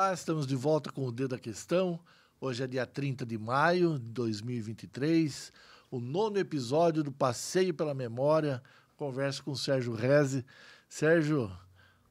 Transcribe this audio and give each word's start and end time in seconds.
Olá, 0.00 0.14
estamos 0.14 0.46
de 0.46 0.56
volta 0.56 0.90
com 0.90 1.04
o 1.04 1.12
Dedo 1.12 1.32
da 1.32 1.38
Questão. 1.38 2.00
Hoje 2.40 2.64
é 2.64 2.66
dia 2.66 2.86
30 2.86 3.26
de 3.26 3.36
maio 3.36 3.98
de 3.98 4.06
2023, 4.12 5.52
o 5.90 6.00
nono 6.00 6.38
episódio 6.38 7.04
do 7.04 7.12
Passeio 7.12 7.74
pela 7.74 7.92
Memória. 7.92 8.62
Converso 8.96 9.44
com 9.44 9.50
o 9.50 9.56
Sérgio 9.58 9.92
Reze. 9.92 10.42
Sérgio, 10.88 11.54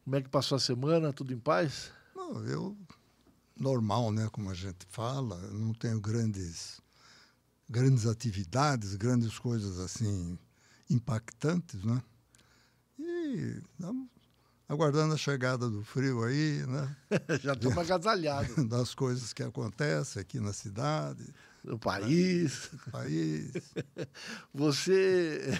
como 0.04 0.16
é 0.16 0.21
que 0.21 0.30
passou 0.30 0.57
a 0.57 0.59
semana? 0.59 1.12
Tudo 1.12 1.34
em 1.34 1.39
paz? 1.39 1.91
Não, 2.16 2.45
eu 2.45 2.77
normal, 3.59 4.12
né, 4.12 4.30
como 4.31 4.52
a 4.52 4.53
gente 4.53 4.85
fala, 4.88 5.35
não 5.52 5.73
tenho 5.73 5.99
grandes 5.99 6.80
grandes 7.67 8.05
atividades, 8.05 8.94
grandes 8.94 9.40
coisas 9.40 9.80
assim 9.80 10.38
impactantes, 10.91 11.84
né? 11.84 12.03
E 12.99 13.63
aguardando 14.70 15.16
a 15.16 15.18
chegada 15.18 15.68
do 15.68 15.84
frio 15.84 16.23
aí, 16.23 16.64
né? 16.68 16.96
Já 17.41 17.54
estamos 17.54 17.78
agasalhados. 17.78 18.55
Das 18.70 18.94
coisas 18.94 19.34
que 19.34 19.42
acontecem 19.42 20.22
aqui 20.22 20.40
na 20.40 20.54
cidade. 20.54 21.26
No 21.64 21.80
país. 21.80 22.70
No 22.72 22.92
país. 22.92 23.52
Você, 24.54 25.59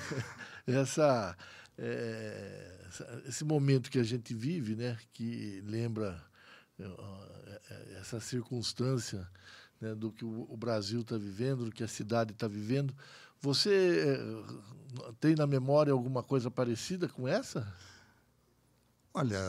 essa, 0.68 1.36
é, 1.76 2.78
esse 3.28 3.44
momento 3.44 3.90
que 3.90 3.98
a 3.98 4.04
gente 4.04 4.36
vive, 4.36 4.76
né? 4.76 4.96
Que 5.12 5.62
lembra 5.66 6.24
é, 6.80 7.98
essa 8.00 8.20
circunstância 8.20 9.28
né, 9.82 9.96
do 9.96 10.12
que 10.12 10.24
o 10.24 10.56
Brasil 10.56 11.02
está 11.02 11.18
vivendo, 11.18 11.66
do 11.66 11.72
que 11.72 11.84
a 11.84 11.88
cidade 11.88 12.32
está 12.32 12.48
vivendo. 12.48 12.94
Você 13.42 14.18
tem 15.20 15.34
na 15.34 15.48
memória 15.48 15.94
alguma 15.94 16.22
coisa 16.22 16.52
parecida 16.52 17.08
com 17.08 17.28
essa? 17.28 17.74
Olha, 19.14 19.40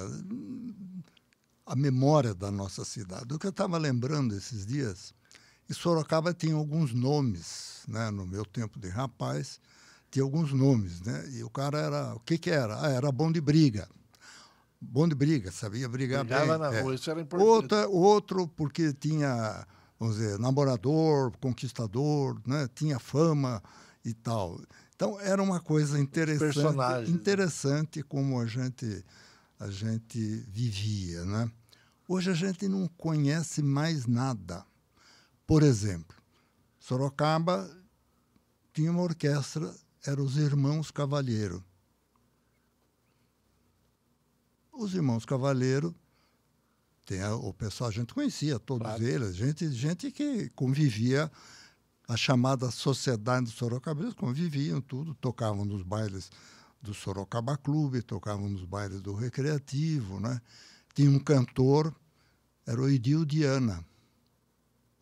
a 1.66 1.76
memória 1.76 2.34
da 2.34 2.50
nossa 2.50 2.84
cidade. 2.84 3.32
O 3.32 3.38
que 3.38 3.46
eu 3.46 3.50
estava 3.50 3.78
lembrando 3.78 4.34
esses 4.34 4.66
dias, 4.66 5.14
e 5.68 5.74
Sorocaba 5.74 6.34
tinha 6.34 6.54
alguns 6.54 6.92
nomes, 6.92 7.82
né? 7.86 8.10
No 8.10 8.26
meu 8.26 8.44
tempo 8.44 8.78
de 8.80 8.88
rapaz, 8.88 9.60
tinha 10.10 10.24
alguns 10.24 10.52
nomes, 10.52 11.00
né? 11.02 11.30
E 11.32 11.44
o 11.44 11.50
cara 11.50 11.78
era, 11.78 12.14
o 12.14 12.20
que 12.20 12.38
que 12.38 12.50
era? 12.50 12.80
Ah, 12.84 12.90
era 12.90 13.12
bom 13.12 13.30
de 13.30 13.40
briga. 13.40 13.88
Bom 14.80 15.06
de 15.06 15.14
briga, 15.14 15.52
sabia 15.52 15.88
brigar 15.88 16.24
Brigava 16.24 16.58
bem. 16.58 16.58
na 16.58 16.74
é. 16.76 16.80
rua, 16.80 16.94
isso 16.94 17.10
era 17.10 17.20
importante. 17.20 17.48
Outra, 17.48 17.88
outro 17.88 18.48
porque 18.48 18.92
tinha, 18.94 19.66
vamos 19.98 20.16
dizer, 20.16 20.38
namorador, 20.38 21.36
conquistador, 21.38 22.40
né? 22.46 22.68
Tinha 22.74 22.98
fama 22.98 23.62
e 24.04 24.14
tal. 24.14 24.58
Então 24.96 25.20
era 25.20 25.42
uma 25.42 25.60
coisa 25.60 26.00
interessante, 26.00 26.54
Personagens. 26.54 27.08
interessante 27.14 28.02
como 28.02 28.40
a 28.40 28.46
gente 28.46 29.04
a 29.60 29.70
gente 29.70 30.18
vivia, 30.48 31.24
né? 31.26 31.52
Hoje 32.08 32.30
a 32.30 32.34
gente 32.34 32.66
não 32.66 32.88
conhece 32.88 33.62
mais 33.62 34.06
nada. 34.06 34.64
Por 35.46 35.62
exemplo, 35.62 36.16
Sorocaba 36.78 37.70
tinha 38.72 38.90
uma 38.90 39.02
orquestra, 39.02 39.72
eram 40.04 40.24
os 40.24 40.36
Irmãos 40.38 40.90
Cavalheiro. 40.90 41.62
Os 44.72 44.94
Irmãos 44.94 45.26
Cavalheiro, 45.26 45.94
tem 47.04 47.20
a, 47.20 47.34
o 47.34 47.52
pessoal, 47.52 47.90
a 47.90 47.92
gente 47.92 48.14
conhecia 48.14 48.58
todos 48.58 48.86
Claro. 48.86 49.02
eles, 49.04 49.36
gente, 49.36 49.70
gente 49.70 50.10
que 50.10 50.48
convivia, 50.50 51.30
a 52.08 52.16
chamada 52.16 52.70
Sociedade 52.70 53.46
de 53.46 53.52
Sorocaba, 53.52 54.02
eles 54.02 54.14
conviviam 54.14 54.80
tudo, 54.80 55.14
tocavam 55.14 55.64
nos 55.66 55.82
bailes 55.82 56.30
do 56.80 56.94
Sorocaba 56.94 57.56
Clube, 57.56 58.02
tocavam 58.02 58.48
nos 58.48 58.64
bailes 58.64 59.00
do 59.00 59.14
Recreativo, 59.14 60.18
né? 60.18 60.40
Tinha 60.94 61.10
um 61.10 61.18
cantor, 61.18 61.94
era 62.66 62.80
o 62.80 62.88
Edil 62.88 63.24
Diana. 63.24 63.84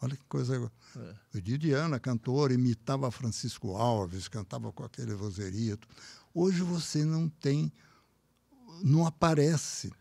Olha 0.01 0.17
que 0.17 0.25
coisa. 0.25 0.71
É. 0.97 0.99
O 1.35 1.39
Edil 1.39 1.59
Diana, 1.59 1.99
cantor, 1.99 2.51
imitava 2.53 3.11
Francisco 3.11 3.77
Alves, 3.77 4.29
cantava 4.29 4.73
com 4.73 4.85
aquele 4.85 5.15
vozerio. 5.15 5.79
Hoje 6.35 6.63
você 6.63 7.05
não 7.05 7.29
tem, 7.29 7.73
não 8.83 9.07
aparece 9.07 9.93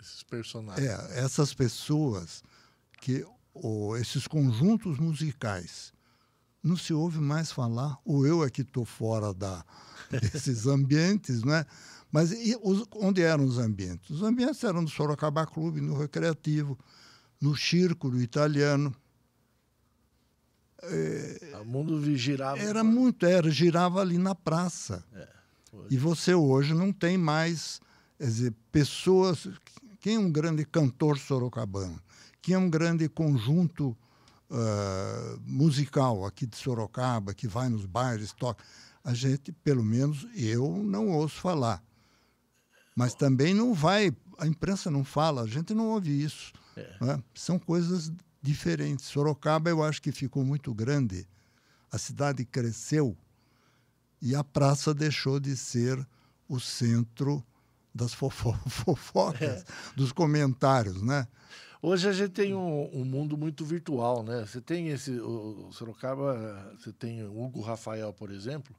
Esses 0.00 0.22
personagens. 0.22 0.86
é, 0.86 1.20
essas 1.20 1.54
pessoas 1.54 2.42
que 3.00 3.24
ou 3.54 3.96
esses 3.96 4.26
conjuntos 4.26 4.98
musicais 4.98 5.92
não 6.62 6.76
se 6.76 6.92
ouve 6.94 7.18
mais 7.18 7.50
falar, 7.50 7.98
ou 8.04 8.26
eu 8.26 8.44
é 8.44 8.50
que 8.50 8.62
estou 8.62 8.84
fora 8.84 9.34
da, 9.34 9.64
desses 10.10 10.66
ambientes, 10.66 11.42
né? 11.42 11.66
Mas 12.10 12.30
e 12.32 12.56
os- 12.62 12.86
onde 12.96 13.22
eram 13.22 13.44
os 13.44 13.58
ambientes? 13.58 14.10
Os 14.10 14.22
ambientes 14.22 14.62
eram 14.64 14.82
no 14.82 14.88
Sorocaba 14.88 15.46
Clube, 15.46 15.80
no 15.80 15.96
Recreativo, 15.98 16.78
no 17.40 17.56
Círculo 17.56 18.20
Italiano. 18.20 18.94
O 21.60 21.64
mundo 21.64 22.16
girava. 22.16 22.58
Era 22.60 22.82
muito, 22.82 23.24
era, 23.24 23.50
girava 23.50 24.00
ali 24.00 24.18
na 24.18 24.34
praça. 24.34 25.04
hoje. 25.72 25.86
E 25.90 25.96
você 25.96 26.34
hoje 26.34 26.74
não 26.74 26.92
tem 26.92 27.16
mais 27.16 27.80
dizer, 28.18 28.52
pessoas. 28.70 29.48
Quem 30.00 30.16
é 30.16 30.18
um 30.18 30.30
grande 30.30 30.64
cantor 30.64 31.18
sorocabano? 31.18 32.00
Quem 32.40 32.56
é 32.56 32.58
um 32.58 32.68
grande 32.68 33.08
conjunto 33.08 33.96
ah, 34.52 35.38
musical 35.46 36.26
aqui 36.26 36.46
de 36.46 36.56
Sorocaba, 36.56 37.32
que 37.32 37.48
vai 37.48 37.68
nos 37.68 37.86
bailes, 37.86 38.32
toca? 38.32 38.62
A 39.02 39.14
gente, 39.14 39.50
pelo 39.50 39.82
menos 39.82 40.26
eu, 40.34 40.82
não 40.84 41.08
ouço 41.08 41.40
falar. 41.40 41.82
Mas 42.94 43.14
também 43.14 43.54
não 43.54 43.72
vai, 43.72 44.12
a 44.38 44.46
imprensa 44.46 44.90
não 44.90 45.02
fala, 45.04 45.42
a 45.42 45.46
gente 45.46 45.72
não 45.72 45.88
ouve 45.88 46.22
isso. 46.22 46.52
né? 47.00 47.22
São 47.34 47.58
coisas 47.58 48.12
diferentes. 48.40 49.06
Sorocaba, 49.06 49.70
eu 49.70 49.82
acho 49.82 50.02
que 50.02 50.12
ficou 50.12 50.44
muito 50.44 50.74
grande, 50.74 51.26
a 51.90 51.96
cidade 51.96 52.44
cresceu 52.44 53.16
e 54.20 54.34
a 54.36 54.44
praça 54.44 54.92
deixou 54.92 55.40
de 55.40 55.56
ser 55.56 56.06
o 56.46 56.60
centro 56.60 57.42
das 57.94 58.12
fofo 58.12 58.52
fofocas, 58.68 59.64
dos 59.96 60.12
comentários, 60.12 61.02
né? 61.02 61.26
Hoje 61.84 62.08
a 62.08 62.12
gente 62.12 62.30
tem 62.30 62.54
um, 62.54 62.88
um 62.96 63.04
mundo 63.04 63.36
muito 63.36 63.64
virtual, 63.64 64.22
né? 64.22 64.46
Você 64.46 64.60
tem 64.60 64.90
esse, 64.90 65.10
o, 65.18 65.66
o 65.66 65.72
Sorocaba, 65.72 66.72
você 66.78 66.92
tem 66.92 67.24
o 67.24 67.42
Hugo 67.42 67.60
Rafael, 67.60 68.12
por 68.12 68.30
exemplo, 68.30 68.72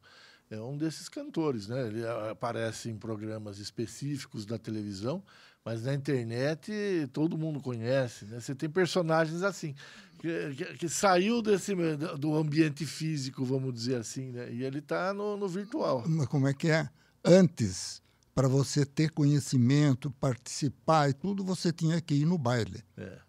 é 0.50 0.58
um 0.62 0.78
desses 0.78 1.10
cantores, 1.10 1.68
né? 1.68 1.86
Ele 1.86 2.08
aparece 2.32 2.90
em 2.90 2.98
programas 2.98 3.60
específicos 3.60 4.46
da 4.46 4.58
televisão, 4.58 5.22
mas 5.66 5.84
na 5.84 5.94
internet 5.94 6.72
todo 7.12 7.38
mundo 7.38 7.60
conhece, 7.60 8.24
né? 8.24 8.40
Você 8.40 8.56
tem 8.56 8.70
personagens 8.70 9.44
assim, 9.44 9.76
que, 10.20 10.56
que, 10.56 10.66
que 10.78 10.88
saiu 10.88 11.42
desse, 11.42 11.76
do 12.18 12.38
ambiente 12.38 12.86
físico, 12.86 13.44
vamos 13.44 13.74
dizer 13.74 13.98
assim, 13.98 14.32
né? 14.32 14.50
E 14.50 14.64
ele 14.64 14.80
está 14.80 15.14
no, 15.14 15.36
no 15.36 15.50
virtual. 15.50 16.06
Mas 16.08 16.28
como 16.28 16.48
é 16.48 16.54
que 16.54 16.70
é? 16.70 16.90
Antes, 17.26 18.03
para 18.34 18.48
você 18.48 18.86
ter 18.86 19.12
conhecimento, 19.12 20.10
participar 20.12 21.10
e 21.10 21.14
tudo, 21.14 21.44
você 21.44 21.72
tinha 21.72 22.02
que 22.02 22.16
ir 22.16 22.26
no 22.26 22.38
baile. 22.38 22.84
É. 22.98 23.20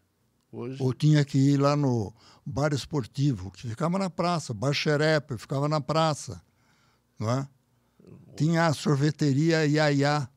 Hoje, 0.50 0.80
Ou 0.80 0.94
tinha 0.94 1.24
que 1.24 1.36
ir 1.36 1.56
lá 1.58 1.74
no 1.74 2.14
bar 2.46 2.72
esportivo, 2.72 3.50
que 3.50 3.68
ficava 3.68 3.98
na 3.98 4.08
praça, 4.08 4.54
bar 4.54 4.72
xerepe, 4.72 5.36
ficava 5.36 5.68
na 5.68 5.80
praça. 5.80 6.40
Não 7.18 7.30
é? 7.30 7.48
Tinha 8.36 8.66
a 8.66 8.72
sorveteria 8.72 9.66
Iaiá, 9.66 10.28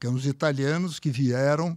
que 0.00 0.06
são 0.06 0.16
os 0.16 0.26
italianos 0.26 0.98
que 0.98 1.10
vieram 1.10 1.76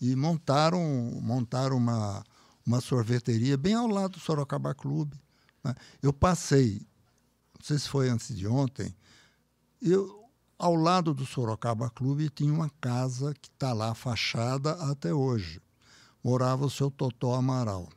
e 0.00 0.14
montaram, 0.14 0.80
montaram 1.22 1.76
uma, 1.76 2.24
uma 2.64 2.80
sorveteria 2.80 3.56
bem 3.56 3.74
ao 3.74 3.86
lado 3.86 4.12
do 4.12 4.20
Sorocaba 4.20 4.74
Clube. 4.74 5.18
né? 5.64 5.74
Eu 6.02 6.12
passei, 6.12 6.86
não 7.58 7.64
sei 7.64 7.78
se 7.78 7.88
foi 7.88 8.08
antes 8.08 8.36
de 8.36 8.46
ontem, 8.46 8.94
eu, 9.80 10.19
ao 10.60 10.74
lado 10.74 11.14
do 11.14 11.24
Sorocaba 11.24 11.88
Clube 11.88 12.28
tinha 12.28 12.52
uma 12.52 12.68
casa 12.82 13.32
que 13.40 13.48
está 13.48 13.72
lá 13.72 13.94
fachada 13.94 14.72
até 14.90 15.12
hoje. 15.12 15.58
Morava 16.22 16.66
o 16.66 16.70
seu 16.70 16.90
Totó 16.90 17.34
Amaral. 17.34 17.88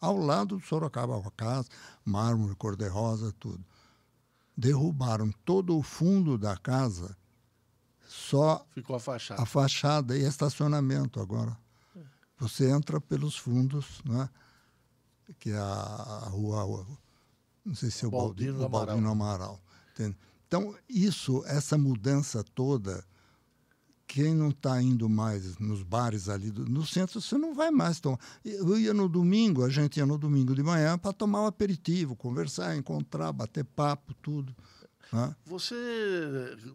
Ao 0.00 0.16
lado 0.16 0.56
do 0.56 0.66
Sorocaba, 0.66 1.16
a 1.16 1.30
casa, 1.30 1.68
mármore, 2.04 2.56
cor-de-rosa, 2.56 3.32
tudo. 3.38 3.64
Derrubaram 4.56 5.30
todo 5.44 5.78
o 5.78 5.82
fundo 5.82 6.36
da 6.36 6.56
casa, 6.56 7.16
só 8.04 8.66
ficou 8.72 8.96
a 8.96 9.00
fachada. 9.00 9.40
a 9.40 9.46
fachada 9.46 10.18
e 10.18 10.22
estacionamento 10.22 11.20
agora. 11.20 11.56
Você 12.38 12.68
entra 12.68 13.00
pelos 13.00 13.36
fundos, 13.36 14.02
né? 14.04 14.28
que 15.38 15.50
é 15.50 15.56
a, 15.56 15.62
a 15.62 16.28
rua, 16.28 16.84
não 17.64 17.74
sei 17.74 17.90
se 17.90 18.04
é 18.04 18.08
o 18.08 18.10
Baldino 18.10 18.58
Baldino, 18.58 18.66
Amaral. 18.66 18.86
Baldino 18.86 19.10
Amaral. 19.10 19.60
entende? 19.92 20.16
Então, 20.46 20.74
isso, 20.88 21.42
essa 21.46 21.76
mudança 21.76 22.44
toda, 22.54 23.04
quem 24.06 24.34
não 24.34 24.50
está 24.50 24.80
indo 24.80 25.08
mais 25.08 25.58
nos 25.58 25.82
bares 25.82 26.28
ali, 26.28 26.50
do- 26.50 26.64
no 26.66 26.86
centro, 26.86 27.20
você 27.20 27.36
não 27.36 27.54
vai 27.54 27.70
mais 27.72 27.98
tomar. 27.98 28.18
Eu 28.44 28.78
ia 28.78 28.94
no 28.94 29.08
domingo, 29.08 29.64
a 29.64 29.68
gente 29.68 29.96
ia 29.96 30.06
no 30.06 30.16
domingo 30.16 30.54
de 30.54 30.62
manhã 30.62 30.96
para 30.96 31.12
tomar 31.12 31.42
um 31.42 31.46
aperitivo, 31.46 32.14
conversar, 32.14 32.76
encontrar, 32.76 33.32
bater 33.32 33.64
papo, 33.64 34.14
tudo. 34.14 34.54
né? 35.12 35.34
Você, 35.44 35.74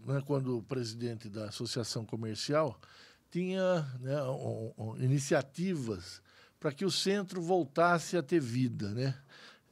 né, 0.06 0.22
quando 0.26 0.62
presidente 0.64 1.30
da 1.30 1.46
associação 1.46 2.06
comercial, 2.06 2.80
tinha 3.32 3.82
né, 4.02 4.22
um, 4.24 4.74
um, 4.78 4.98
iniciativas 4.98 6.22
para 6.60 6.72
que 6.74 6.84
o 6.86 6.92
centro 6.92 7.42
voltasse 7.42 8.18
a 8.18 8.22
ter 8.22 8.40
vida, 8.42 8.90
né? 8.94 9.16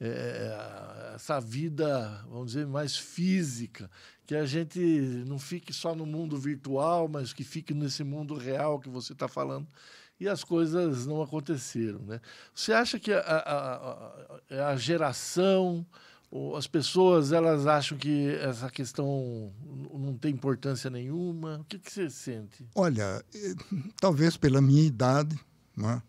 É, 0.00 1.12
essa 1.14 1.38
vida, 1.38 2.24
vamos 2.28 2.52
dizer, 2.52 2.66
mais 2.66 2.96
física, 2.96 3.90
que 4.26 4.34
a 4.34 4.46
gente 4.46 4.78
não 5.26 5.38
fique 5.38 5.72
só 5.72 5.94
no 5.94 6.06
mundo 6.06 6.38
virtual, 6.38 7.08
mas 7.08 7.32
que 7.32 7.44
fique 7.44 7.74
nesse 7.74 8.02
mundo 8.02 8.34
real 8.34 8.80
que 8.80 8.88
você 8.88 9.12
está 9.12 9.28
falando. 9.28 9.68
E 10.18 10.28
as 10.28 10.44
coisas 10.44 11.06
não 11.06 11.20
aconteceram, 11.20 11.98
né? 12.00 12.20
Você 12.54 12.72
acha 12.72 12.98
que 12.98 13.12
a, 13.12 13.20
a, 13.20 13.96
a, 14.50 14.68
a 14.68 14.76
geração, 14.76 15.84
as 16.56 16.66
pessoas 16.66 17.32
elas 17.32 17.66
acham 17.66 17.98
que 17.98 18.34
essa 18.36 18.70
questão 18.70 19.52
não 19.92 20.16
tem 20.16 20.32
importância 20.32 20.88
nenhuma. 20.90 21.58
O 21.58 21.64
que, 21.64 21.78
que 21.78 21.90
você 21.90 22.08
sente? 22.08 22.66
Olha, 22.74 23.24
eh, 23.34 23.54
talvez 23.98 24.36
pela 24.36 24.60
minha 24.60 24.82
idade, 24.82 25.38
né? 25.76 26.02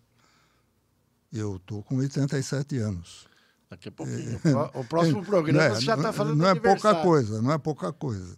eu 1.34 1.56
estou 1.56 1.82
com 1.82 1.96
87 1.98 2.78
anos. 2.78 3.31
Daqui 3.72 3.88
a 3.88 3.92
pouquinho. 3.92 4.38
É, 4.44 4.78
o 4.78 4.84
próximo 4.84 5.24
programa 5.26 5.64
é, 5.64 5.70
você 5.70 5.82
já 5.82 5.96
está 5.96 6.12
falando 6.12 6.38
Não 6.38 6.50
é 6.50 6.56
pouca 6.56 6.94
coisa, 6.96 7.42
não 7.42 7.54
é 7.54 7.58
pouca 7.58 7.94
coisa. 7.94 8.38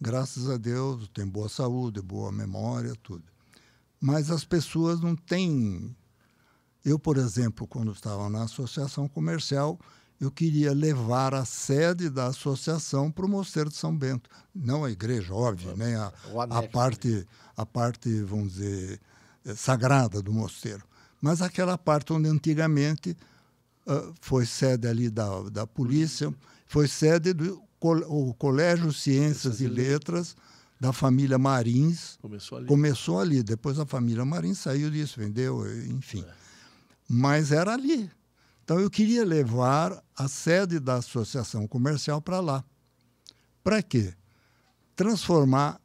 Graças 0.00 0.48
a 0.48 0.56
Deus, 0.56 1.08
tem 1.12 1.26
boa 1.26 1.48
saúde, 1.48 2.00
boa 2.00 2.30
memória, 2.30 2.94
tudo. 3.02 3.24
Mas 4.00 4.30
as 4.30 4.44
pessoas 4.44 5.00
não 5.00 5.16
têm. 5.16 5.94
Eu, 6.84 7.00
por 7.00 7.16
exemplo, 7.16 7.66
quando 7.66 7.90
estava 7.90 8.30
na 8.30 8.44
associação 8.44 9.08
comercial, 9.08 9.76
eu 10.20 10.30
queria 10.30 10.72
levar 10.72 11.34
a 11.34 11.44
sede 11.44 12.08
da 12.08 12.28
associação 12.28 13.10
para 13.10 13.26
o 13.26 13.28
Mosteiro 13.28 13.70
de 13.70 13.76
São 13.76 13.94
Bento. 13.94 14.30
Não 14.54 14.84
a 14.84 14.90
igreja, 14.90 15.34
óbvio, 15.34 15.76
nem 15.76 15.96
a, 15.96 16.12
a, 16.48 16.62
parte, 16.68 17.26
a 17.56 17.66
parte, 17.66 18.22
vamos 18.22 18.52
dizer, 18.52 19.00
sagrada 19.56 20.22
do 20.22 20.32
mosteiro. 20.32 20.84
Mas 21.20 21.42
aquela 21.42 21.76
parte 21.76 22.12
onde 22.12 22.28
antigamente 22.28 23.16
uh, 23.86 24.14
foi 24.20 24.46
sede 24.46 24.86
ali 24.88 25.10
da, 25.10 25.42
da 25.50 25.66
polícia, 25.66 26.34
foi 26.66 26.88
sede 26.88 27.32
do 27.32 27.62
o 27.82 28.34
Colégio 28.34 28.92
Ciências 28.92 29.60
e 29.60 29.66
Letras 29.66 30.36
da 30.78 30.92
família 30.92 31.38
Marins. 31.38 32.18
Começou 32.20 32.58
ali. 32.58 32.66
Começou 32.66 33.20
ali. 33.20 33.42
Depois 33.42 33.78
a 33.78 33.86
família 33.86 34.24
Marins 34.24 34.58
saiu 34.58 34.90
disso, 34.90 35.18
vendeu, 35.18 35.64
enfim. 35.86 36.22
É. 36.22 36.32
Mas 37.08 37.52
era 37.52 37.72
ali. 37.72 38.10
Então 38.64 38.78
eu 38.78 38.90
queria 38.90 39.24
levar 39.24 40.02
a 40.16 40.28
sede 40.28 40.78
da 40.78 40.96
associação 40.96 41.66
comercial 41.66 42.20
para 42.20 42.40
lá. 42.40 42.64
Para 43.64 43.82
quê? 43.82 44.14
Transformar 44.94 45.80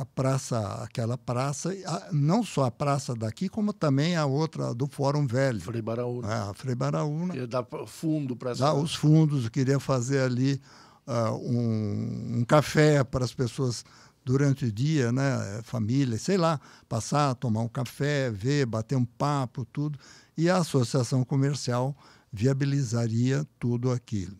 a 0.00 0.06
praça, 0.06 0.58
aquela 0.82 1.18
praça, 1.18 1.76
não 2.10 2.42
só 2.42 2.64
a 2.64 2.70
praça 2.70 3.14
daqui, 3.14 3.50
como 3.50 3.70
também 3.70 4.16
a 4.16 4.24
outra 4.24 4.72
do 4.72 4.86
Fórum 4.86 5.26
Velho. 5.26 5.60
Frei 5.60 5.82
Baraúna. 5.82 6.32
É, 6.32 6.50
a 6.50 6.54
Frei 6.54 6.74
Baraúna. 6.74 7.32
Queria 7.34 7.46
dar 7.46 7.66
fundo 7.86 8.34
para 8.34 8.52
essa... 8.52 8.64
Dar 8.64 8.74
os 8.74 8.94
fundos, 8.94 9.46
queria 9.50 9.78
fazer 9.78 10.22
ali 10.22 10.58
uh, 11.06 11.34
um, 11.36 12.38
um, 12.38 12.44
café 12.46 13.04
para 13.04 13.26
as 13.26 13.34
pessoas 13.34 13.84
durante 14.24 14.64
o 14.64 14.72
dia, 14.72 15.12
né, 15.12 15.60
família, 15.64 16.16
sei 16.16 16.38
lá, 16.38 16.58
passar, 16.88 17.34
tomar 17.34 17.60
um 17.60 17.68
café, 17.68 18.30
ver, 18.30 18.64
bater 18.64 18.96
um 18.96 19.04
papo, 19.04 19.66
tudo 19.66 19.98
e 20.34 20.48
a 20.48 20.56
associação 20.56 21.22
comercial 21.22 21.94
viabilizaria 22.32 23.46
tudo 23.58 23.90
aquilo. 23.90 24.36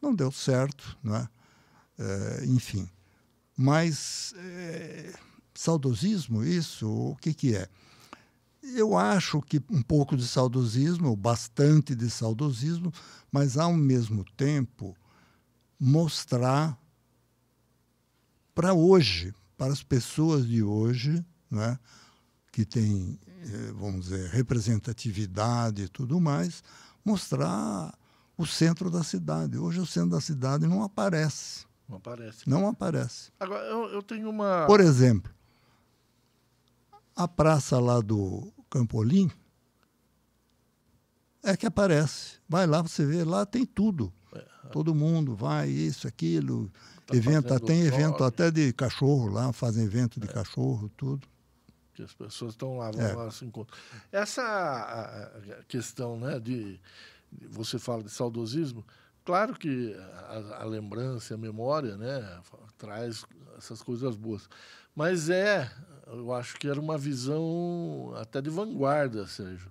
Não 0.00 0.14
deu 0.14 0.30
certo, 0.30 0.96
não 1.02 1.16
é? 1.16 1.28
é 1.98 2.44
enfim. 2.46 2.88
Mas 3.62 4.32
é, 4.38 5.12
saudosismo, 5.54 6.42
isso, 6.42 6.88
o 6.88 7.16
que, 7.16 7.34
que 7.34 7.54
é? 7.54 7.68
Eu 8.62 8.96
acho 8.96 9.42
que 9.42 9.62
um 9.68 9.82
pouco 9.82 10.16
de 10.16 10.26
saudosismo, 10.26 11.14
bastante 11.14 11.94
de 11.94 12.08
saudosismo, 12.08 12.90
mas 13.30 13.58
ao 13.58 13.74
mesmo 13.74 14.24
tempo 14.34 14.96
mostrar 15.78 16.78
para 18.54 18.72
hoje, 18.72 19.34
para 19.58 19.74
as 19.74 19.82
pessoas 19.82 20.46
de 20.46 20.62
hoje, 20.62 21.22
é, 21.52 21.78
que 22.50 22.64
têm 22.64 23.18
eh, 23.42 23.72
vamos 23.74 24.06
dizer, 24.06 24.30
representatividade 24.30 25.82
e 25.82 25.88
tudo 25.88 26.18
mais, 26.18 26.64
mostrar 27.04 27.94
o 28.38 28.46
centro 28.46 28.90
da 28.90 29.04
cidade. 29.04 29.58
Hoje 29.58 29.80
o 29.80 29.86
centro 29.86 30.12
da 30.12 30.20
cidade 30.22 30.66
não 30.66 30.82
aparece. 30.82 31.68
Não 31.90 31.96
aparece. 31.96 32.48
Não 32.48 32.68
aparece. 32.68 33.32
Agora, 33.40 33.64
eu, 33.66 33.88
eu 33.88 34.02
tenho 34.02 34.30
uma. 34.30 34.66
Por 34.66 34.80
exemplo, 34.80 35.32
a 37.16 37.26
praça 37.26 37.78
lá 37.80 38.00
do 38.00 38.52
Campolim 38.70 39.30
é 41.42 41.56
que 41.56 41.66
aparece. 41.66 42.38
Vai 42.48 42.66
lá, 42.66 42.80
você 42.80 43.04
vê, 43.04 43.24
lá 43.24 43.44
tem 43.44 43.66
tudo. 43.66 44.12
É. 44.32 44.68
Todo 44.70 44.94
mundo 44.94 45.34
vai, 45.34 45.68
isso, 45.68 46.06
aquilo. 46.06 46.70
Tá 47.06 47.16
evento, 47.16 47.60
tem 47.60 47.80
evento 47.80 48.22
até 48.22 48.50
de 48.50 48.72
cachorro 48.72 49.28
lá, 49.28 49.52
fazem 49.52 49.84
evento 49.84 50.20
de 50.20 50.28
é. 50.28 50.32
cachorro, 50.32 50.88
tudo 50.96 51.26
que 52.00 52.02
as 52.02 52.14
pessoas 52.14 52.52
estão 52.52 52.78
lá, 52.78 52.90
vão 52.90 53.02
é. 53.02 53.12
lá 53.12 53.30
se 53.30 53.44
encontram. 53.44 53.76
Essa 54.10 54.42
a, 54.42 55.58
a 55.58 55.64
questão 55.64 56.18
né, 56.18 56.38
de, 56.38 56.80
Você 57.50 57.78
fala 57.78 58.02
de 58.02 58.10
saudosismo, 58.10 58.84
claro 59.24 59.54
que 59.54 59.94
a, 60.28 60.62
a, 60.62 60.64
lembrança, 60.64 61.34
a 61.34 61.38
memória, 61.38 61.96
né, 61.96 62.40
traz 62.78 63.24
essas 63.56 63.82
coisas 63.82 64.16
boas. 64.16 64.48
Mas 64.94 65.30
é, 65.30 65.70
eu 66.06 66.32
acho 66.32 66.56
que 66.56 66.68
era 66.68 66.80
uma 66.80 66.98
visão 66.98 68.12
até 68.16 68.40
de 68.40 68.50
vanguarda, 68.50 69.26
Sérgio, 69.26 69.70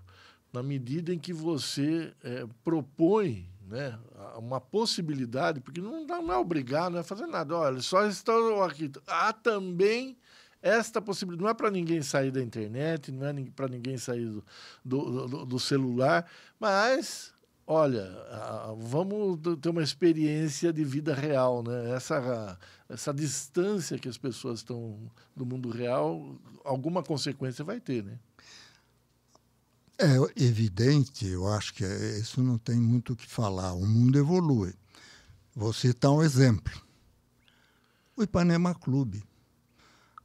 na 0.51 0.63
medida 0.63 1.13
em 1.13 1.19
que 1.19 1.33
você 1.33 2.13
é, 2.23 2.45
propõe 2.63 3.47
né, 3.67 3.97
uma 4.37 4.59
possibilidade, 4.59 5.59
porque 5.59 5.79
não, 5.79 6.05
não 6.05 6.33
é 6.33 6.37
obrigado, 6.37 6.93
não 6.93 6.99
é 6.99 7.03
fazer 7.03 7.27
nada. 7.27 7.55
Olha, 7.55 7.81
só 7.81 8.05
estão 8.07 8.63
aqui. 8.63 8.91
Há 9.05 9.31
também 9.31 10.17
esta 10.61 11.01
possibilidade 11.01 11.43
não 11.43 11.49
é 11.49 11.53
para 11.53 11.71
ninguém 11.71 12.01
sair 12.01 12.31
da 12.31 12.41
internet, 12.41 13.11
não 13.11 13.27
é 13.27 13.33
para 13.55 13.67
ninguém 13.67 13.97
sair 13.97 14.25
do, 14.25 14.43
do, 14.83 15.27
do, 15.27 15.45
do, 15.45 15.59
celular, 15.59 16.29
mas 16.59 17.33
olha, 17.69 18.09
vamos 18.79 19.39
ter 19.61 19.69
uma 19.69 19.83
experiência 19.83 20.73
de 20.73 20.83
vida 20.83 21.13
real, 21.13 21.61
né? 21.61 21.91
Essa 21.91 22.57
essa 22.89 23.13
distância 23.13 23.99
que 23.99 24.09
as 24.09 24.17
pessoas 24.17 24.59
estão 24.59 24.99
do 25.35 25.45
mundo 25.45 25.69
real, 25.69 26.35
alguma 26.65 27.03
consequência 27.03 27.63
vai 27.63 27.79
ter, 27.79 28.03
né? 28.03 28.17
É 29.99 30.43
evidente, 30.43 31.27
eu 31.27 31.47
acho 31.47 31.73
que 31.75 31.83
isso 32.19 32.41
não 32.41 32.57
tem 32.57 32.77
muito 32.77 33.13
o 33.13 33.15
que 33.15 33.27
falar. 33.27 33.73
O 33.73 33.85
mundo 33.85 34.17
evolui. 34.17 34.73
Vou 35.53 35.71
citar 35.71 36.11
um 36.11 36.23
exemplo. 36.23 36.73
O 38.15 38.23
Ipanema 38.23 38.73
Clube. 38.73 39.23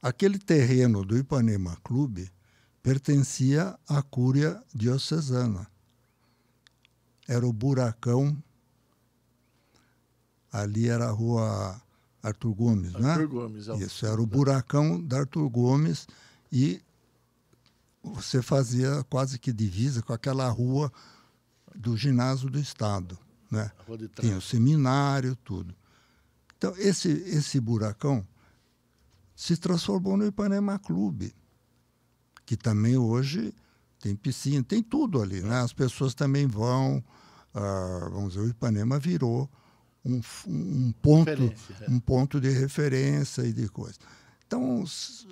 Aquele 0.01 0.39
terreno 0.39 1.05
do 1.05 1.17
Ipanema 1.17 1.77
Clube 1.83 2.31
pertencia 2.81 3.77
à 3.87 4.01
Cúria 4.01 4.63
Diocesana. 4.73 5.67
Era 7.27 7.45
o 7.45 7.53
buracão. 7.53 8.37
Ali 10.51 10.87
era 10.87 11.07
a 11.07 11.11
rua 11.11 11.81
Arthur 12.23 12.53
Gomes, 12.55 12.95
Arthur 12.95 13.01
né? 13.01 13.11
Arthur 13.11 13.27
Gomes, 13.27 13.67
é 13.67 13.75
Isso, 13.77 14.05
era 14.05 14.21
o 14.21 14.25
buracão 14.25 15.03
da 15.03 15.19
Arthur 15.19 15.49
Gomes 15.49 16.07
e 16.51 16.81
você 18.01 18.41
fazia 18.41 19.03
quase 19.09 19.37
que 19.37 19.51
divisa 19.51 20.01
com 20.01 20.13
aquela 20.13 20.49
rua 20.49 20.91
do 21.75 21.95
ginásio 21.97 22.49
do 22.49 22.59
Estado. 22.59 23.17
Né? 23.51 23.71
Tinha 24.19 24.37
o 24.37 24.41
seminário, 24.41 25.35
tudo. 25.35 25.75
Então, 26.57 26.73
esse, 26.77 27.09
esse 27.09 27.59
buracão 27.59 28.25
se 29.35 29.57
transformou 29.57 30.17
no 30.17 30.25
Ipanema 30.25 30.79
Clube, 30.79 31.35
que 32.45 32.55
também 32.55 32.97
hoje 32.97 33.53
tem 34.05 34.15
piscina, 34.15 34.63
tem 34.63 34.83
tudo 34.83 35.19
ali, 35.19 35.41
né? 35.41 35.61
As 35.61 35.73
pessoas 35.73 36.13
também 36.13 36.45
vão, 36.45 37.03
uh, 37.55 38.11
vamos 38.11 38.33
dizer, 38.33 38.45
o 38.45 38.49
Ipanema 38.49 38.99
virou 38.99 39.49
um, 40.05 40.21
um 40.47 40.91
ponto, 41.01 41.31
é. 41.31 41.89
um 41.89 41.99
ponto 41.99 42.39
de 42.39 42.49
referência 42.49 43.41
e 43.41 43.51
de 43.51 43.67
coisa. 43.67 43.97
Então, 44.45 44.83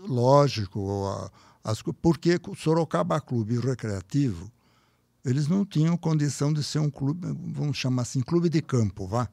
lógico, 0.07 1.31
as, 1.63 1.83
porque 2.01 2.39
Sorocaba 2.57 3.21
Clube 3.21 3.59
Recreativo, 3.59 4.51
eles 5.23 5.47
não 5.47 5.63
tinham 5.63 5.95
condição 5.95 6.51
de 6.51 6.63
ser 6.63 6.79
um 6.79 6.89
clube, 6.89 7.27
vamos 7.53 7.77
chamar 7.77 8.01
assim, 8.01 8.21
clube 8.21 8.49
de 8.49 8.63
campo, 8.63 9.05
vá. 9.05 9.29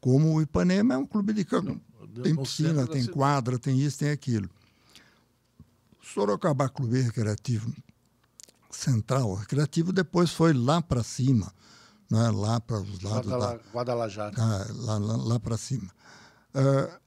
Como 0.00 0.34
o 0.34 0.42
Ipanema 0.42 0.94
é 0.94 0.98
um 0.98 1.06
clube 1.06 1.32
de 1.32 1.44
campo. 1.44 1.80
Tem 2.24 2.34
piscina, 2.34 2.88
tem 2.88 3.06
quadra, 3.06 3.56
tem 3.56 3.80
isso, 3.80 4.00
tem 4.00 4.10
aquilo. 4.10 4.50
Sorocaba 6.02 6.68
Clube 6.68 7.02
Recreativo 7.02 7.72
Central, 8.70 9.34
recreativo 9.34 9.92
depois 9.92 10.30
foi 10.30 10.52
lá 10.52 10.82
para 10.82 11.02
cima, 11.02 11.52
né? 12.10 12.30
lá 12.30 12.60
para 12.60 12.80
os 12.80 13.00
lados 13.00 13.30
Guadala, 13.30 13.58
da 13.58 13.70
Guadalajara. 13.72 14.34
Ah, 14.38 14.66
lá, 14.70 14.98
lá, 14.98 15.16
lá 15.16 15.40
para 15.40 15.56
cima. 15.56 15.90
Uh, 16.54 17.00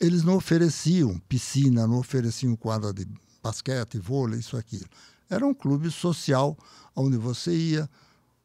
eles 0.00 0.22
não 0.22 0.36
ofereciam 0.36 1.18
piscina, 1.28 1.86
não 1.86 1.98
ofereciam 1.98 2.54
quadra 2.56 2.92
de 2.92 3.06
basquete, 3.42 3.98
vôlei, 3.98 4.40
isso, 4.40 4.56
aquilo. 4.56 4.86
Era 5.28 5.46
um 5.46 5.54
clube 5.54 5.90
social 5.90 6.56
onde 6.94 7.16
você 7.16 7.54
ia, 7.54 7.88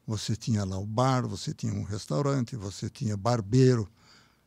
você 0.05 0.35
tinha 0.35 0.63
lá 0.63 0.77
o 0.77 0.85
bar, 0.85 1.27
você 1.27 1.53
tinha 1.53 1.73
um 1.73 1.83
restaurante, 1.83 2.55
você 2.55 2.89
tinha 2.89 3.15
barbeiro. 3.15 3.89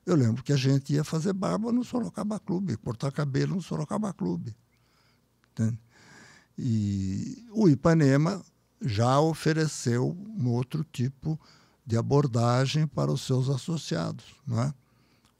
Eu 0.05 0.17
lembro 0.17 0.43
que 0.43 0.53
a 0.53 0.57
gente 0.57 0.93
ia 0.93 1.05
fazer 1.05 1.33
barba 1.33 1.71
no 1.71 1.85
Sorocaba 1.85 2.39
Clube, 2.41 2.77
cortar 2.77 3.13
cabelo 3.13 3.55
no 3.55 3.63
Sorocaba 3.63 4.13
Clube. 4.13 4.57
Entende? 5.53 5.79
E 6.59 7.47
o 7.51 7.69
Ipanema 7.69 8.43
já 8.81 9.21
ofereceu 9.21 10.17
um 10.39 10.49
outro 10.49 10.85
tipo 10.85 11.39
de 11.87 11.97
abordagem 11.97 12.87
para 12.87 13.11
os 13.11 13.23
seus 13.23 13.49
associados. 13.49 14.25
Não 14.47 14.61
é? 14.61 14.75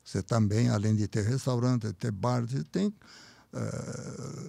Você 0.05 0.23
também, 0.23 0.69
além 0.69 0.97
de 0.97 1.07
ter 1.07 1.25
restaurante, 1.25 1.93
ter 1.93 2.11
bar, 2.11 2.45
tem 2.71 2.89
uh, 2.89 2.95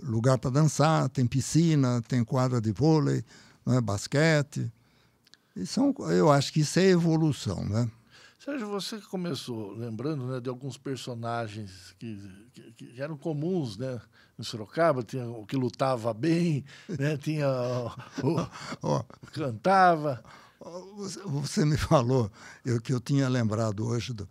lugar 0.03 0.37
para 0.37 0.49
dançar, 0.49 1.07
tem 1.09 1.27
piscina, 1.27 2.01
tem 2.07 2.23
quadra 2.23 2.59
de 2.59 2.71
vôlei, 2.71 3.23
não 3.65 3.75
é? 3.75 3.81
basquete. 3.81 4.71
E 5.55 5.65
são, 5.65 5.93
eu 6.09 6.31
acho 6.31 6.51
que 6.51 6.61
isso 6.61 6.79
é 6.79 6.85
evolução. 6.85 7.63
Né? 7.65 7.89
Sérgio, 8.43 8.67
você 8.67 8.97
começou 8.97 9.71
lembrando 9.71 10.25
né, 10.25 10.41
de 10.41 10.49
alguns 10.49 10.77
personagens 10.77 11.95
que, 11.97 12.19
que, 12.51 12.71
que, 12.73 13.01
eram 13.01 13.15
comuns 13.15 13.77
né, 13.77 14.01
no 14.37 14.43
Sorocaba, 14.43 15.01
tinha 15.01 15.25
o 15.25 15.45
que 15.45 15.55
lutava 15.55 16.13
bem, 16.13 16.65
né, 16.89 17.15
tinha 17.23 17.47
o, 18.21 18.41
o, 18.81 18.97
o 18.99 19.05
cantava. 19.31 20.21
Você 21.25 21.63
me 21.63 21.77
falou 21.77 22.29
eu, 22.65 22.81
que 22.81 22.91
eu 22.91 22.99
tinha 22.99 23.29
lembrado 23.29 23.87
hoje 23.87 24.11
do 24.11 24.27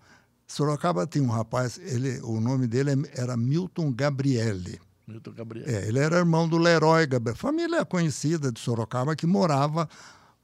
Sorocaba 0.47 1.07
tinha 1.07 1.25
um 1.25 1.31
rapaz, 1.31 1.79
ele, 1.79 2.21
o 2.21 2.39
nome 2.39 2.67
dele 2.67 2.91
era 3.15 3.35
Milton 3.35 3.91
Gabriele. 3.91 4.79
Milton 5.07 5.33
Gabriele. 5.33 5.73
É, 5.73 5.89
ele 5.89 5.99
era 5.99 6.19
irmão 6.19 6.47
do 6.47 6.59
Leroy 6.59 7.07
Gabriel, 7.07 7.35
família 7.35 7.83
conhecida 7.83 8.53
de 8.53 8.61
Sorocaba 8.61 9.17
que 9.17 9.27
morava 9.27 9.89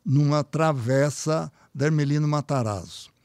numa 0.03 0.43
travessa 0.43 1.53
da 1.75 1.85
Hermelino 1.85 2.27
Matarazzo. 2.27 3.18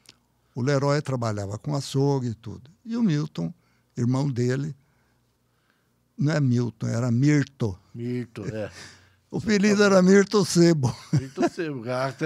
O 0.56 0.62
Leroy 0.62 1.02
trabalhava 1.02 1.58
com 1.58 1.76
açougue 1.76 2.28
e 2.30 2.34
tudo. 2.34 2.70
E 2.86 2.96
o 2.96 3.04
Milton, 3.04 3.54
irmão 3.98 4.30
dele, 4.30 4.76
não 6.18 6.34
é 6.34 6.40
Milton, 6.40 6.88
era 6.88 7.12
Mirto. 7.12 7.78
Mirto, 7.94 8.44
é. 8.46 8.72
O 9.32 9.38
apelido 9.38 9.82
era 9.82 10.02
Mirto 10.02 10.46
Sebo. 10.46 10.96
Mirto 11.12 11.42
Sebo. 11.50 11.84